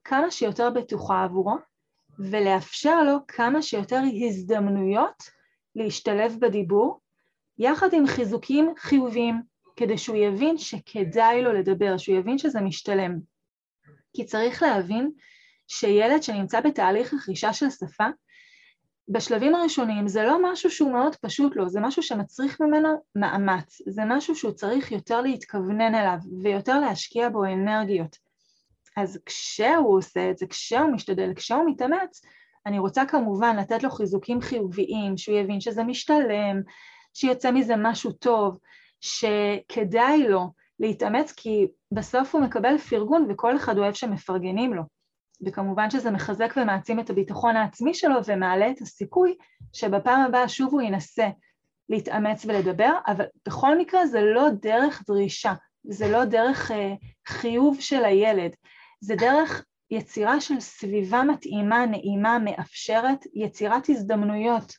[0.03, 1.55] כמה שיותר בטוחה עבורו,
[2.19, 5.23] ולאפשר לו כמה שיותר הזדמנויות
[5.75, 6.99] להשתלב בדיבור,
[7.57, 9.41] יחד עם חיזוקים חיוביים,
[9.81, 13.19] כדי שהוא יבין שכדאי לו לדבר, שהוא יבין שזה משתלם.
[14.13, 15.11] כי צריך להבין
[15.67, 18.07] שילד שנמצא בתהליך רכישה של שפה,
[19.07, 24.01] בשלבים הראשונים זה לא משהו שהוא מאוד פשוט לו, זה משהו שמצריך ממנו מאמץ, זה
[24.07, 28.17] משהו שהוא צריך יותר להתכוונן אליו ויותר להשקיע בו אנרגיות.
[28.97, 32.21] אז כשהוא עושה את זה, כשהוא משתדל, כשהוא מתאמץ,
[32.65, 36.61] אני רוצה כמובן לתת לו חיזוקים חיוביים, שהוא יבין שזה משתלם,
[37.13, 38.57] שיוצא מזה משהו טוב,
[39.01, 44.83] שכדאי לו להתאמץ כי בסוף הוא מקבל פרגון וכל אחד אוהב שמפרגנים לו.
[45.45, 49.37] וכמובן שזה מחזק ומעצים את הביטחון העצמי שלו ומעלה את הסיכוי
[49.73, 51.29] שבפעם הבאה שוב הוא ינסה
[51.89, 56.93] להתאמץ ולדבר, אבל בכל מקרה זה לא דרך דרישה, זה לא דרך אה,
[57.27, 58.51] חיוב של הילד,
[59.01, 64.73] זה דרך יצירה של סביבה מתאימה, נעימה, מאפשרת, יצירת הזדמנויות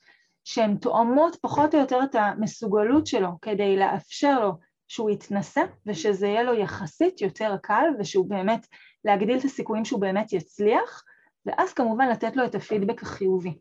[0.45, 4.53] שהן תואמות פחות או יותר את המסוגלות שלו כדי לאפשר לו
[4.89, 8.67] שהוא יתנסה ושזה יהיה לו יחסית יותר קל ושהוא באמת,
[9.05, 11.03] להגדיל את הסיכויים שהוא באמת יצליח
[11.47, 13.55] ואז כמובן לתת לו את הפידבק החיובי.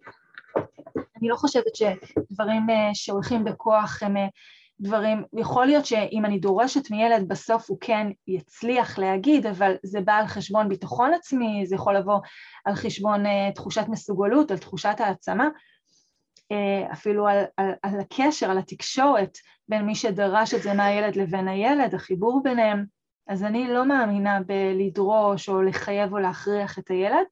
[1.17, 4.28] אני לא חושבת שדברים אה, שהולכים בכוח הם אה,
[4.82, 10.13] דברים, יכול להיות שאם אני דורשת מילד בסוף הוא כן יצליח להגיד, אבל זה בא
[10.13, 12.20] על חשבון ביטחון עצמי, זה יכול לבוא
[12.65, 15.48] על חשבון uh, תחושת מסוגלות, על תחושת העצמה,
[16.94, 19.38] אפילו על, על, על הקשר, על התקשורת
[19.68, 22.86] בין מי שדרש את זה מהילד לבין הילד, החיבור ביניהם.
[23.28, 27.26] אז אני לא מאמינה בלדרוש או לחייב או להכריח את הילד,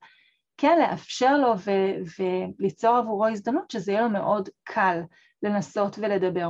[0.57, 2.21] כן לאפשר לו ו-
[2.59, 5.01] וליצור עבורו הזדמנות שזה יהיה לו מאוד קל
[5.43, 6.49] לנסות ולדבר.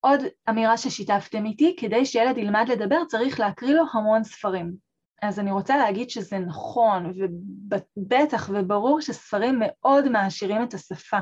[0.00, 4.89] עוד אמירה ששיתפתם איתי, כדי שילד ילמד לדבר צריך להקריא לו המון ספרים.
[5.22, 11.18] אז אני רוצה להגיד שזה נכון, ובטח וברור שספרים מאוד מעשירים את השפה.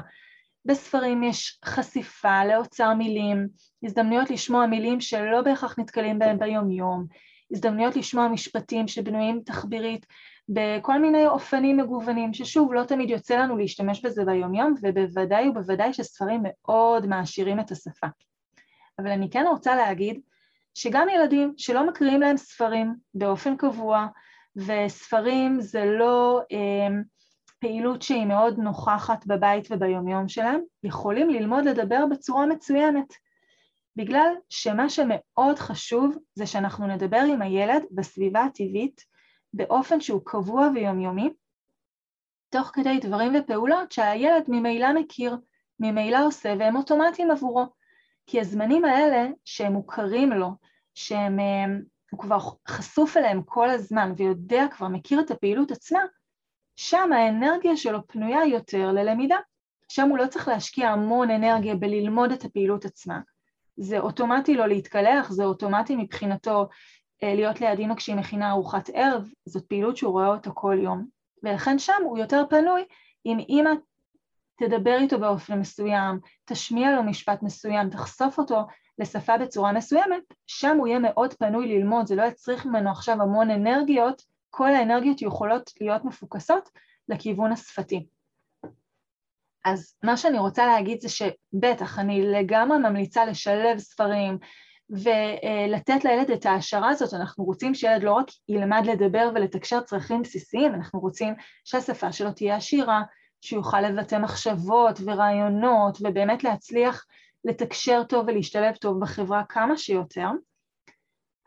[0.65, 3.49] בספרים יש חשיפה לאוצר מילים,
[3.85, 7.07] הזדמנויות לשמוע מילים שלא בהכרח נתקלים בהם ביומיום,
[7.53, 10.07] הזדמנויות לשמוע משפטים שבנויים תחבירית
[10.49, 16.41] בכל מיני אופנים מגוונים, ששוב, לא תמיד יוצא לנו להשתמש בזה ביומיום, ובוודאי ובוודאי שספרים
[16.45, 18.07] מאוד מעשירים את השפה.
[18.99, 20.21] אבל אני כן רוצה להגיד
[20.79, 24.07] שגם ילדים שלא מקריאים להם ספרים באופן קבוע,
[24.57, 26.89] וספרים זה לא אה,
[27.59, 33.15] פעילות שהיא מאוד נוכחת בבית וביומיום שלהם, יכולים ללמוד לדבר בצורה מצוינת.
[33.97, 39.05] בגלל שמה שמאוד חשוב זה שאנחנו נדבר עם הילד בסביבה הטבעית
[39.55, 41.31] באופן שהוא קבוע ויומיומי,
[42.51, 45.37] תוך כדי דברים ופעולות שהילד ממילא מכיר,
[45.81, 47.67] ממילא עושה והם אוטומטיים עבורו.
[48.27, 50.51] כי הזמנים האלה שהם מוכרים לו,
[50.99, 51.65] שהם, אה,
[52.19, 56.01] כבר חשוף אליהם כל הזמן ויודע, כבר מכיר את הפעילות עצמה,
[56.77, 59.37] שם האנרגיה שלו פנויה יותר ללמידה.
[59.89, 63.21] שם הוא לא צריך להשקיע המון אנרגיה בללמוד את הפעילות עצמה.
[63.77, 66.69] זה אוטומטי לא להתקלח, זה אוטומטי מבחינתו
[67.23, 71.07] אה, להיות ליד אימא כשהיא מכינה ארוחת ערב, זאת פעילות שהוא רואה אותה כל יום.
[71.43, 72.85] ולכן שם הוא יותר פנוי
[73.27, 73.71] אם אימא
[74.57, 78.67] תדבר איתו באופן מסוים, תשמיע לו משפט מסוים, תחשוף אותו
[78.99, 83.51] לשפה בצורה מסוימת, שם הוא יהיה מאוד פנוי ללמוד, זה לא יצריך ממנו עכשיו המון
[83.51, 86.69] אנרגיות, כל האנרגיות יכולות להיות מפוקסות
[87.09, 88.07] לכיוון השפתי.
[89.65, 94.39] אז מה שאני רוצה להגיד זה שבטח, אני לגמרי ממליצה לשלב ספרים
[94.91, 100.75] ולתת לילד את ההשערה הזאת, אנחנו רוצים שילד לא רק ילמד לדבר ולתקשר צרכים בסיסיים,
[100.75, 101.35] אנחנו רוצים
[101.65, 103.03] שהשפה שלו תהיה עשירה,
[103.41, 107.05] שיוכל לבטא מחשבות ורעיונות ובאמת להצליח
[107.49, 110.29] לתקשר טוב ולהשתלב טוב בחברה כמה שיותר.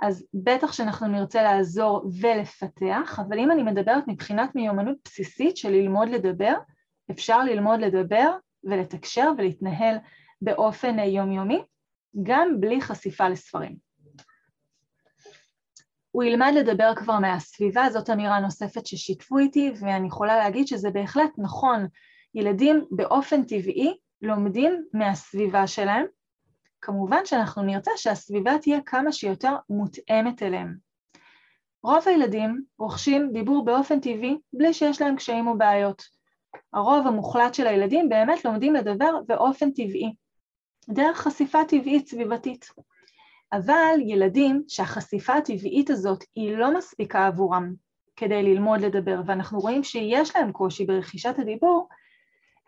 [0.02, 6.10] אז בטח שאנחנו נרצה לעזור ולפתח, אבל אם אני מדברת מבחינת מיומנות בסיסית של ללמוד
[6.10, 6.54] לדבר,
[7.12, 8.32] אפשר ללמוד לדבר
[8.64, 9.98] ולתקשר ולהתנהל
[10.42, 11.64] באופן יומיומי,
[12.24, 13.76] גם בלי חשיפה לספרים.
[16.12, 21.32] הוא ילמד לדבר כבר מהסביבה, זאת אמירה נוספת ששיתפו איתי, ואני יכולה להגיד שזה בהחלט
[21.38, 21.88] נכון.
[22.36, 26.06] ילדים באופן טבעי לומדים מהסביבה שלהם.
[26.82, 30.76] כמובן שאנחנו נרצה שהסביבה תהיה כמה שיותר מותאמת אליהם.
[31.84, 36.04] רוב הילדים רוכשים דיבור באופן טבעי בלי שיש להם קשיים או בעיות.
[36.74, 40.14] הרוב המוחלט של הילדים באמת לומדים לדבר באופן טבעי,
[40.90, 42.70] דרך חשיפה טבעית סביבתית.
[43.54, 47.74] אבל ילדים שהחשיפה הטבעית הזאת היא לא מספיקה עבורם
[48.16, 51.88] כדי ללמוד לדבר, ואנחנו רואים שיש להם קושי ברכישת הדיבור,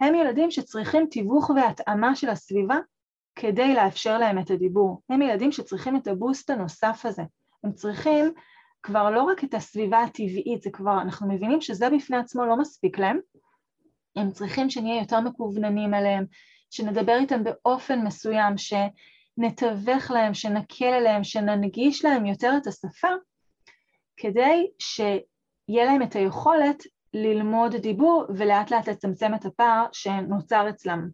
[0.03, 2.77] הם ילדים שצריכים תיווך והתאמה של הסביבה
[3.35, 5.01] כדי לאפשר להם את הדיבור.
[5.09, 7.23] הם ילדים שצריכים את הבוסט הנוסף הזה.
[7.63, 8.33] הם צריכים
[8.83, 12.99] כבר לא רק את הסביבה הטבעית, זה כבר, אנחנו מבינים שזה בפני עצמו לא מספיק
[12.99, 13.19] להם,
[14.15, 16.25] הם צריכים שנהיה יותר מקווננים עליהם,
[16.69, 18.73] שנדבר איתם באופן מסוים, ש...
[19.37, 23.07] נתווך להם, שנקל עליהם, שננגיש להם יותר את השפה,
[24.17, 31.09] כדי שיהיה להם את היכולת ללמוד דיבור ולאט לאט לצמצם את הפער שנוצר אצלם.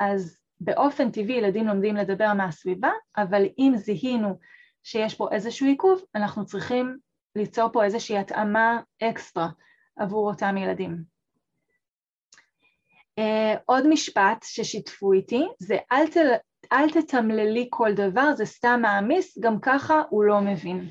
[0.00, 4.38] אז באופן טבעי ילדים לומדים לדבר מהסביבה, אבל אם זיהינו
[4.82, 6.98] שיש פה איזשהו עיכוב, אנחנו צריכים
[7.36, 9.48] ליצור פה איזושהי התאמה אקסטרה
[9.96, 11.04] עבור אותם ילדים.
[13.20, 16.28] Uh, עוד משפט ששיתפו איתי זה אל, תל,
[16.72, 20.88] אל תתמללי כל דבר, זה סתם מעמיס, גם ככה הוא לא מבין.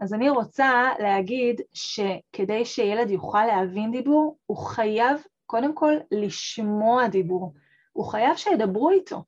[0.00, 7.54] אז אני רוצה להגיד שכדי שילד יוכל להבין דיבור, הוא חייב קודם כל לשמוע דיבור,
[7.92, 9.24] הוא חייב שידברו איתו.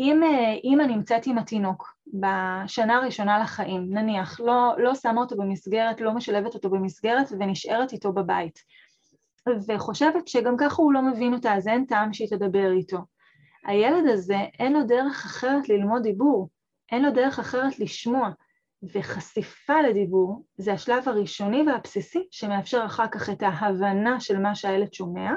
[0.00, 0.22] אם
[0.64, 6.54] אימא נמצאת עם התינוק בשנה הראשונה לחיים, נניח, לא, לא שמה אותו במסגרת, לא משלבת
[6.54, 8.58] אותו במסגרת ונשארת איתו בבית,
[9.68, 12.98] וחושבת שגם ככה הוא לא מבין אותה, אז אין טעם שהיא תדבר איתו.
[13.66, 16.48] הילד הזה, אין לו דרך אחרת ללמוד דיבור,
[16.92, 18.30] אין לו דרך אחרת לשמוע,
[18.92, 25.30] וחשיפה לדיבור זה השלב הראשוני והבסיסי שמאפשר אחר כך את ההבנה של מה שהילד שומע,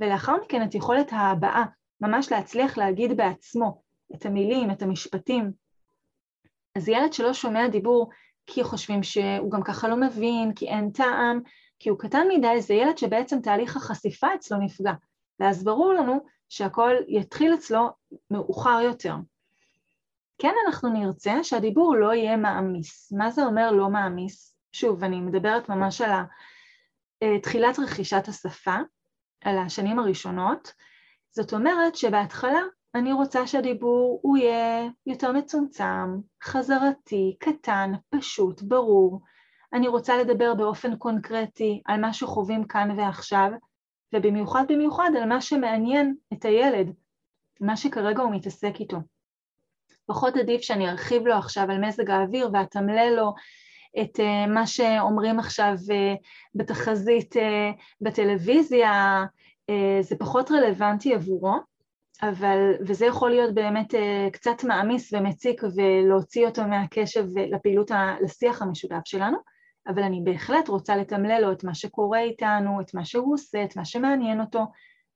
[0.00, 1.64] ולאחר מכן את יכולת ההבעה,
[2.00, 3.82] ממש להצליח להגיד בעצמו
[4.14, 5.52] את המילים, את המשפטים.
[6.74, 8.10] אז ילד שלא שומע דיבור
[8.46, 11.40] כי חושבים שהוא גם ככה לא מבין, כי אין טעם,
[11.78, 14.92] כי הוא קטן מדי, זה ילד שבעצם תהליך החשיפה אצלו נפגע.
[15.40, 17.88] ואז ברור לנו שהכל יתחיל אצלו
[18.30, 19.14] מאוחר יותר.
[20.38, 23.12] כן אנחנו נרצה שהדיבור לא יהיה מעמיס.
[23.12, 24.56] מה זה אומר לא מעמיס?
[24.72, 26.10] שוב, אני מדברת ממש על
[27.22, 28.76] אה, תחילת רכישת השפה,
[29.44, 30.72] על השנים הראשונות.
[31.30, 32.60] זאת אומרת שבהתחלה
[32.94, 39.20] אני רוצה שהדיבור הוא יהיה יותר מצומצם, חזרתי, קטן, פשוט, ברור.
[39.72, 43.50] אני רוצה לדבר באופן קונקרטי על מה שחווים כאן ועכשיו,
[44.14, 46.94] ובמיוחד במיוחד על מה שמעניין את הילד,
[47.60, 48.98] מה שכרגע הוא מתעסק איתו.
[50.08, 53.34] פחות עדיף שאני ארחיב לו עכשיו על מזג האוויר ואתמלל לו
[54.02, 56.14] את אה, מה שאומרים עכשיו אה,
[56.54, 59.24] בתחזית אה, בטלוויזיה,
[60.00, 61.54] זה פחות רלוונטי עבורו,
[62.22, 63.94] אבל, וזה יכול להיות באמת
[64.32, 67.90] קצת מעמיס ומציק ולהוציא אותו מהקשב לפעילות,
[68.20, 69.36] לשיח המשותף שלנו,
[69.88, 73.76] אבל אני בהחלט רוצה לתמלל לו את מה שקורה איתנו, את מה שהוא עושה, את
[73.76, 74.66] מה שמעניין אותו,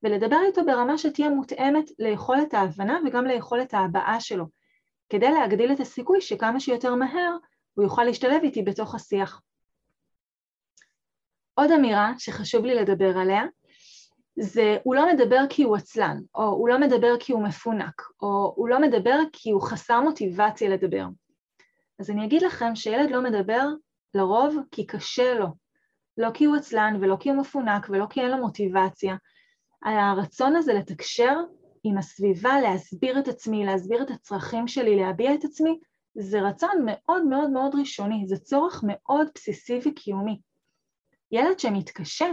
[0.03, 4.45] ולדבר איתו ברמה שתהיה מותאמת ליכולת ההבנה וגם ליכולת ההבעה שלו.
[5.13, 7.37] כדי להגדיל את הסיכוי שכמה שיותר מהר
[7.73, 9.41] הוא יוכל להשתלב איתי בתוך השיח.
[11.53, 13.43] עוד אמירה שחשוב לי לדבר עליה,
[14.39, 18.53] זה הוא לא מדבר כי הוא עצלן, או הוא לא מדבר כי הוא מפונק, או
[18.55, 21.05] הוא לא מדבר כי הוא חסר מוטיבציה לדבר.
[21.99, 23.67] אז אני אגיד לכם שילד לא מדבר
[24.13, 25.47] לרוב כי קשה לו,
[26.17, 29.15] לא כי הוא עצלן ולא כי הוא מפונק ולא כי אין לו מוטיבציה.
[29.83, 31.39] הרצון הזה לתקשר
[31.83, 35.79] עם הסביבה, להסביר את עצמי, להסביר את הצרכים שלי, להביע את עצמי,
[36.15, 40.39] זה רצון מאוד מאוד מאוד ראשוני, זה צורך מאוד בסיסי וקיומי.
[41.31, 42.25] ילד שמתקשה,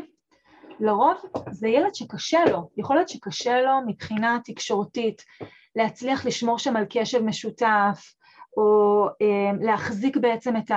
[0.80, 1.16] לרוב
[1.50, 5.22] זה ילד שקשה לו, יכול להיות שקשה לו מבחינה תקשורתית
[5.76, 8.14] להצליח לשמור שם על קשב משותף,
[8.56, 10.70] או אה, להחזיק בעצם את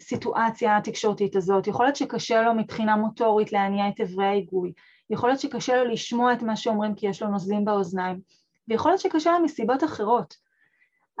[0.00, 4.72] הסיטואציה התקשורתית הזאת, יכול להיות שקשה לו מבחינה מוטורית להניע את אברי ההיגוי,
[5.10, 8.20] יכול להיות שקשה לו לשמוע את מה שאומרים כי יש לו נוזלים באוזניים,
[8.68, 10.34] ויכול להיות שקשה לו מסיבות אחרות,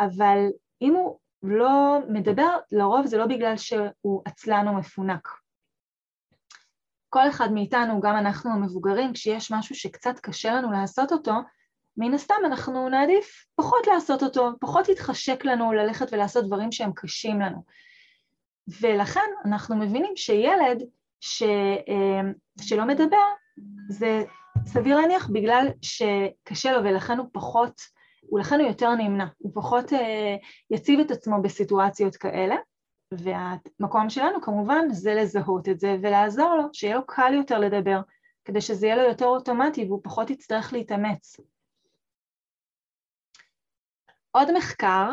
[0.00, 0.38] אבל
[0.82, 5.28] אם הוא לא מדבר, לרוב זה לא בגלל שהוא עצלן או מפונק.
[7.08, 11.32] כל אחד מאיתנו, גם אנחנו המבוגרים, כשיש משהו שקצת קשה לנו לעשות אותו,
[11.96, 17.40] מן הסתם אנחנו נעדיף פחות לעשות אותו, פחות יתחשק לנו ללכת ולעשות דברים שהם קשים
[17.40, 17.62] לנו.
[18.80, 20.82] ולכן אנחנו מבינים שילד
[21.20, 22.20] ש, אה,
[22.60, 23.26] שלא מדבר,
[23.88, 24.24] זה
[24.66, 27.80] סביר להניח בגלל שקשה לו ולכן הוא פחות,
[28.32, 29.96] ולכן הוא יותר נמנע, הוא פחות uh,
[30.70, 32.56] יציב את עצמו בסיטואציות כאלה,
[33.12, 38.00] והמקום שלנו כמובן זה לזהות את זה ולעזור לו, שיהיה לו קל יותר לדבר,
[38.44, 41.36] כדי שזה יהיה לו יותר אוטומטי והוא פחות יצטרך להתאמץ.
[44.30, 45.10] עוד מחקר,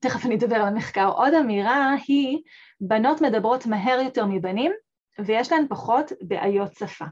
[0.00, 2.38] תכף אני אדבר על המחקר, עוד אמירה היא
[2.80, 4.72] בנות מדברות מהר יותר מבנים
[5.18, 7.04] ויש להן פחות בעיות שפה.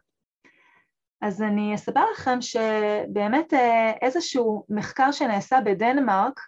[1.22, 6.40] אז אני אספר לכם שבאמת אה, איזשהו מחקר שנעשה בדנמרק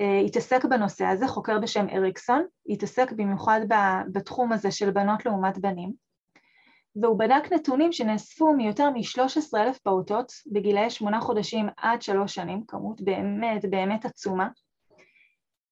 [0.00, 3.60] אה, התעסק בנושא הזה, חוקר בשם אריקסון, התעסק במיוחד
[4.12, 5.92] בתחום הזה של בנות לעומת בנים,
[7.02, 13.64] והוא בדק נתונים שנאספו מיותר מ-13,000 פעוטות בגילאי שמונה חודשים עד שלוש שנים, כמות באמת
[13.70, 14.48] באמת עצומה.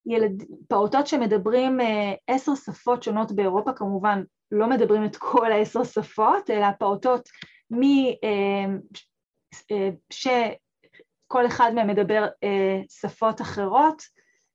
[0.07, 6.51] ילד, פעוטות שמדברים אה, עשר שפות שונות באירופה, כמובן לא מדברים את כל העשר שפות,
[6.51, 7.29] אלא פעוטות
[7.73, 8.79] אמ,
[9.71, 14.03] אה, שכל אחד מהם מדבר אה, שפות אחרות,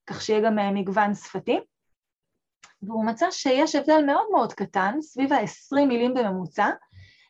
[0.07, 1.59] כך שיהיה גם אה, מגוון שפתי.
[2.83, 6.69] והוא מצא שיש הבדל מאוד מאוד קטן, סביב ה-20 מילים בממוצע,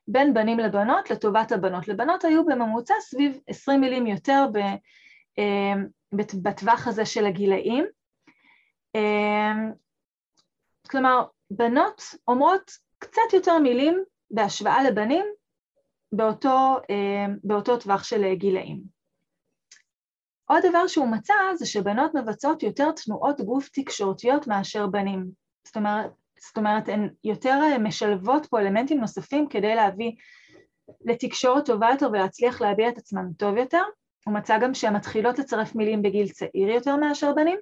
[0.08, 1.88] בין בנים לבנות לטובת הבנות.
[1.88, 4.46] לבנות היו בממוצע סביב 20 מילים יותר
[6.44, 7.86] בטווח הזה של הגילאים,
[10.90, 15.26] כלומר, בנות אומרות קצת יותר מילים בהשוואה לבנים
[16.12, 16.78] באותו,
[17.44, 18.82] באותו טווח של גילאים.
[20.46, 25.32] עוד דבר שהוא מצא זה שבנות מבצעות יותר תנועות גוף תקשורתיות מאשר בנים.
[25.64, 30.12] זאת אומרת, זאת אומרת, הן יותר משלבות פה אלמנטים נוספים כדי להביא
[31.02, 33.84] לתקשורת טובה יותר ולהצליח להביע את עצמן טוב יותר.
[34.26, 37.58] הוא מצא גם שהן מתחילות לצרף מילים בגיל צעיר יותר מאשר בנים.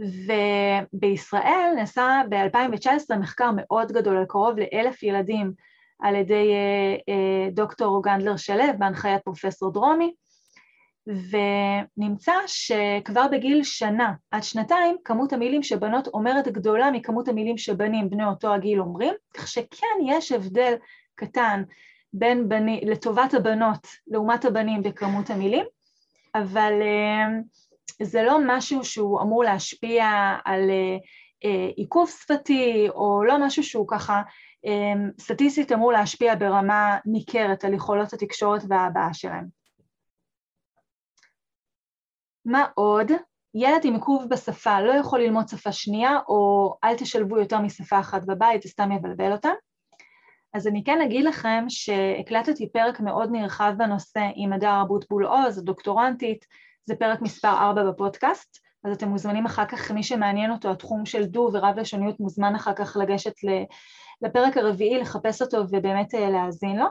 [0.00, 5.52] ובישראל נעשה ב-2019 מחקר מאוד גדול על קרוב לאלף ילדים
[6.02, 10.12] על ידי אה, אה, דוקטור גנדלר שלו בהנחיית פרופסור דרומי,
[11.06, 18.24] ונמצא שכבר בגיל שנה עד שנתיים כמות המילים שבנות אומרת גדולה מכמות המילים שבנים בני
[18.24, 20.74] אותו הגיל אומרים, כך שכן יש הבדל
[21.14, 21.62] קטן
[22.12, 25.64] בין בני, לטובת הבנות לעומת הבנים בכמות המילים,
[26.34, 27.26] אבל אה,
[28.02, 30.06] זה לא משהו שהוא אמור להשפיע
[30.44, 30.70] על
[31.44, 34.22] אה, עיכוב שפתי, או לא משהו שהוא ככה
[34.66, 39.46] אה, סטטיסטית אמור להשפיע ברמה ניכרת על יכולות התקשורת וההבעה שלהם.
[42.44, 43.12] מה עוד?
[43.54, 48.24] ילד עם עיכוב בשפה לא יכול ללמוד שפה שנייה, או אל תשלבו יותר משפה אחת
[48.24, 49.52] בבית, זה סתם יבלבל אותם.
[50.54, 56.46] אז אני כן אגיד לכם שהקלטתי פרק מאוד נרחב בנושא עם הדר אבוטבול עוז, הדוקטורנטית,
[56.86, 61.24] זה פרק מספר 4 בפודקאסט, אז אתם מוזמנים אחר כך, מי שמעניין אותו התחום של
[61.24, 63.34] דו ורב לשוניות מוזמן אחר כך לגשת
[64.22, 66.86] לפרק הרביעי, לחפש אותו ובאמת אה, להאזין לו.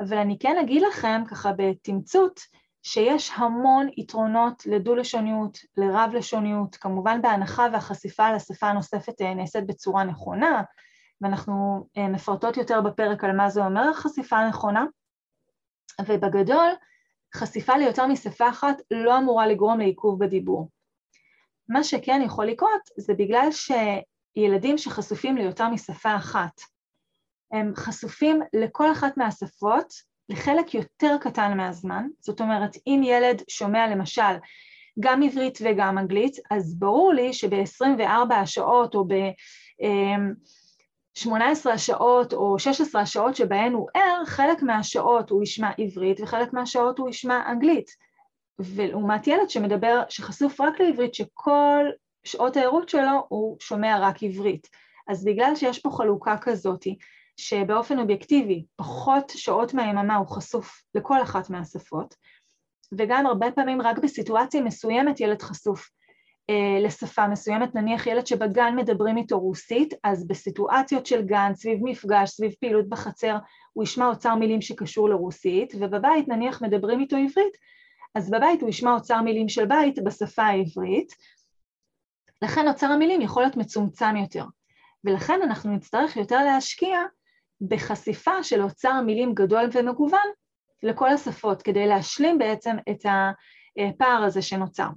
[0.00, 2.40] אבל אני כן אגיד לכם, ככה בתמצות,
[2.82, 10.62] שיש המון יתרונות לדו-לשוניות, לרב-לשוניות, כמובן בהנחה והחשיפה לשפה הנוספת אה, נעשית בצורה נכונה,
[11.20, 14.84] ואנחנו אה, מפרטות יותר בפרק על מה זה אומר חשיפה נכונה,
[16.06, 16.68] ובגדול,
[17.36, 20.70] חשיפה ליותר משפה אחת לא אמורה לגרום לעיכוב בדיבור.
[21.68, 26.60] מה שכן יכול לקרות זה בגלל שילדים שחשופים ליותר משפה אחת,
[27.52, 29.92] הם חשופים לכל אחת מהשפות
[30.28, 34.36] לחלק יותר קטן מהזמן, זאת אומרת אם ילד שומע למשל
[35.00, 39.14] גם עברית וגם אנגלית, אז ברור לי שב-24 השעות או ב...
[41.16, 46.98] 18 השעות או 16 השעות שבהן הוא ער, חלק מהשעות הוא ישמע עברית וחלק מהשעות
[46.98, 47.90] הוא ישמע אנגלית.
[48.58, 51.84] ולעומת ילד שמדבר, שחשוף רק לעברית, שכל
[52.24, 54.68] שעות הערות שלו הוא שומע רק עברית.
[55.08, 56.86] אז בגלל שיש פה חלוקה כזאת,
[57.36, 62.14] שבאופן אובייקטיבי פחות שעות מהיממה הוא חשוף לכל אחת מהשפות,
[62.98, 65.90] וגם הרבה פעמים רק בסיטואציה מסוימת ילד חשוף
[66.80, 72.52] לשפה מסוימת, נניח ילד שבגן מדברים איתו רוסית, אז בסיטואציות של גן, סביב מפגש, סביב
[72.60, 73.36] פעילות בחצר,
[73.72, 77.56] הוא ישמע אוצר מילים שקשור לרוסית, ובבית נניח מדברים איתו עברית,
[78.14, 81.12] אז בבית הוא ישמע אוצר מילים של בית בשפה העברית,
[82.42, 84.44] לכן אוצר המילים יכול להיות מצומצם יותר,
[85.04, 86.98] ולכן אנחנו נצטרך יותר להשקיע
[87.68, 90.28] בחשיפה של אוצר מילים גדול ומגוון
[90.82, 94.88] לכל השפות, כדי להשלים בעצם את הפער הזה שנוצר.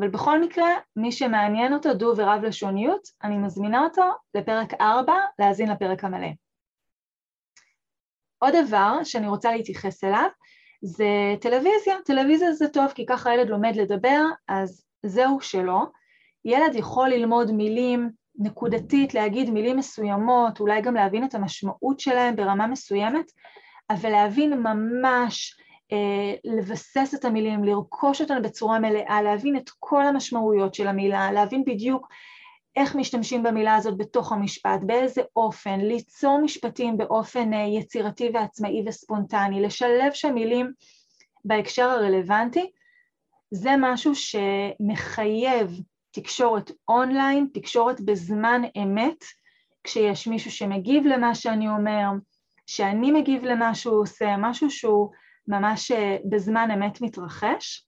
[0.00, 4.02] אבל בכל מקרה, מי שמעניין אותו דו ורב לשוניות, אני מזמינה אותו
[4.34, 6.28] לפרק 4, להאזין לפרק המלא.
[8.38, 10.28] עוד דבר שאני רוצה להתייחס אליו
[10.82, 11.96] זה טלוויזיה.
[12.04, 15.82] טלוויזיה זה טוב כי ככה ילד לומד לדבר, אז זהו שלא.
[16.44, 22.66] ילד יכול ללמוד מילים נקודתית, להגיד מילים מסוימות, אולי גם להבין את המשמעות שלהם ברמה
[22.66, 23.26] מסוימת,
[23.90, 25.60] אבל להבין ממש
[26.44, 32.08] לבסס את המילים, לרכוש אותן בצורה מלאה, להבין את כל המשמעויות של המילה, להבין בדיוק
[32.76, 39.62] איך משתמשים במילה הזאת בתוך המשפט, באיזה אופן, ליצור משפטים באופן אה, יצירתי ועצמאי וספונטני,
[39.62, 40.72] לשלב שם מילים
[41.44, 42.70] בהקשר הרלוונטי,
[43.50, 45.80] זה משהו שמחייב
[46.10, 49.24] תקשורת אונליין, תקשורת בזמן אמת,
[49.84, 52.06] כשיש מישהו שמגיב למה שאני אומר,
[52.66, 55.10] שאני מגיב למה שהוא עושה, משהו שהוא
[55.48, 57.86] ממש אה, בזמן אמת מתרחש.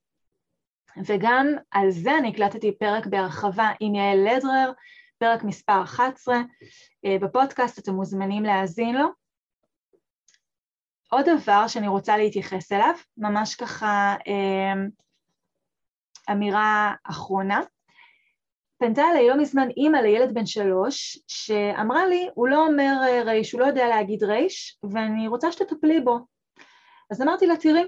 [1.05, 4.71] וגם על זה אני הקלטתי פרק בהרחבה עם יעל לדרר,
[5.17, 6.35] פרק מספר 11
[7.05, 9.07] אה, בפודקאסט, אתם מוזמנים להאזין לו.
[11.09, 14.73] עוד דבר שאני רוצה להתייחס אליו, ממש ככה אה,
[16.31, 17.61] אמירה אחרונה,
[18.77, 22.93] פנתה אליי לא מזמן אימא לילד בן שלוש, שאמרה לי, הוא לא אומר
[23.25, 26.32] רייש, הוא לא יודע להגיד רייש, ואני רוצה שתטפלי בו.
[27.13, 27.83] אז אמרתי לה, תראי,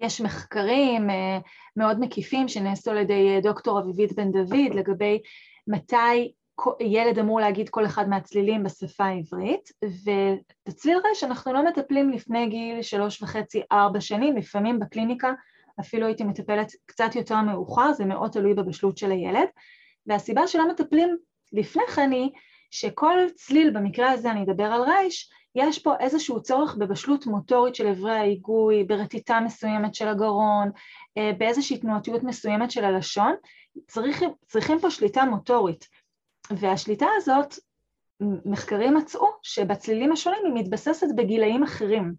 [0.00, 1.38] יש מחקרים אה,
[1.76, 5.20] מאוד מקיפים שנעשו על ידי אה, דוקטור אביבית בן דוד לגבי
[5.66, 6.32] מתי
[6.80, 12.82] ילד אמור להגיד כל אחד מהצלילים בשפה העברית, ובצליל רש אנחנו לא מטפלים לפני גיל
[12.82, 15.32] שלוש וחצי, ארבע שנים, לפעמים בקליניקה
[15.80, 19.48] אפילו הייתי מטפלת קצת יותר מאוחר, זה מאוד תלוי בבשלות של הילד.
[20.06, 21.16] והסיבה שלא מטפלים
[21.52, 22.30] לפני כן היא
[22.70, 27.86] שכל צליל, במקרה הזה אני אדבר על רייש, יש פה איזשהו צורך בבשלות מוטורית של
[27.86, 30.70] אברי ההיגוי, ברטיטה מסוימת של הגרון,
[31.18, 33.34] אה, באיזושהי תנועתיות מסוימת של הלשון,
[33.86, 35.88] צריך, צריכים פה שליטה מוטורית.
[36.50, 37.54] והשליטה הזאת,
[38.44, 42.14] מחקרים מצאו שבצלילים השונים היא מתבססת בגילאים אחרים.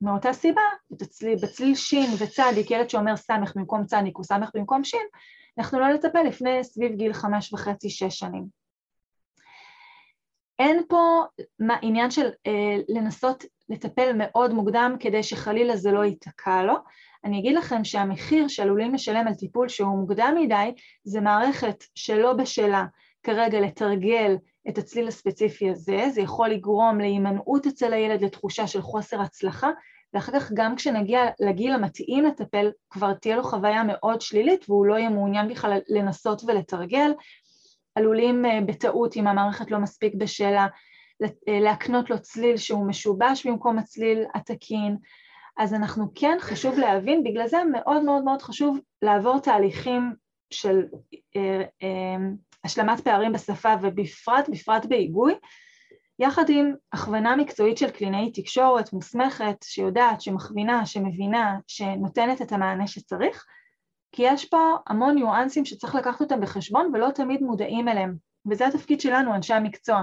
[0.00, 5.06] מאותה סיבה, בצליל, בצליל שין וצדיק, ילד שאומר סמך במקום צדיק או סמך במקום שין,
[5.58, 8.65] אנחנו לא נטפל לפני סביב גיל חמש וחצי, שש שנים.
[10.58, 11.22] אין פה
[11.58, 16.74] מה, עניין של אה, לנסות לטפל מאוד מוקדם כדי שחלילה זה לא ייתקע לו.
[17.24, 22.84] אני אגיד לכם שהמחיר שעלולים לשלם על טיפול שהוא מוקדם מדי זה מערכת שלא בשלה
[23.22, 24.36] כרגע לתרגל
[24.68, 29.70] את הצליל הספציפי הזה, זה יכול לגרום להימנעות אצל הילד לתחושה של חוסר הצלחה,
[30.14, 34.94] ואחר כך גם כשנגיע לגיל המתאים לטפל כבר תהיה לו חוויה מאוד שלילית והוא לא
[34.94, 37.12] יהיה מעוניין בכלל לנסות ולתרגל,
[37.96, 40.66] עלולים אה, בטעות, אם המערכת לא מספיק בשלה,
[41.22, 44.96] אה, להקנות לו צליל שהוא משובש במקום הצליל התקין.
[45.56, 50.14] אז אנחנו כן, חשוב להבין, בגלל זה מאוד מאוד מאוד חשוב לעבור תהליכים
[50.50, 50.84] של
[51.36, 52.16] אה, אה,
[52.64, 55.34] השלמת פערים בשפה ובפרט, בפרט בהיגוי,
[56.18, 63.44] יחד עם הכוונה מקצועית של קלינאית תקשורת מוסמכת, שיודעת, שמכווינה, שמבינה, שנותנת את המענה שצריך,
[64.12, 68.14] כי יש פה המון ניואנסים שצריך לקחת אותם בחשבון ולא תמיד מודעים אליהם,
[68.50, 70.02] וזה התפקיד שלנו, אנשי המקצוע,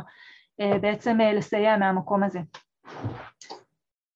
[0.62, 2.40] אה, בעצם אה, לסייע מהמקום הזה.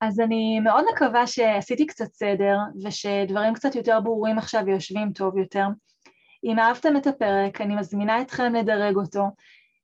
[0.01, 5.65] אז אני מאוד מקווה שעשיתי קצת סדר ושדברים קצת יותר ברורים עכשיו ויושבים טוב יותר.
[6.43, 9.23] אם אהבתם את הפרק, אני מזמינה אתכם לדרג אותו,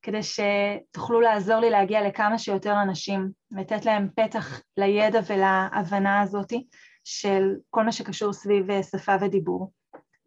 [0.02, 6.68] כדי שתוכלו לעזור לי להגיע לכמה שיותר אנשים, לתת להם פתח לידע ולהבנה הזאתי
[7.04, 9.72] של כל מה שקשור סביב אה, שפה ודיבור.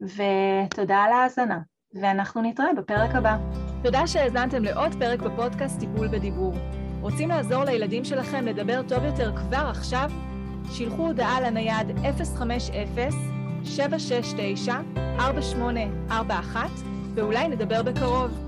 [0.00, 1.58] ותודה על ההאזנה,
[1.94, 3.36] ואנחנו נתראה בפרק הבא.
[3.82, 6.54] תודה שהאזנתם לעוד פרק בפודקאסט טיפול בדיבור.
[7.00, 10.10] רוצים לעזור לילדים שלכם לדבר טוב יותר כבר עכשיו?
[10.72, 11.86] שילחו הודעה לנייד
[16.10, 16.56] 050-769-4841
[17.14, 18.45] ואולי נדבר בקרוב.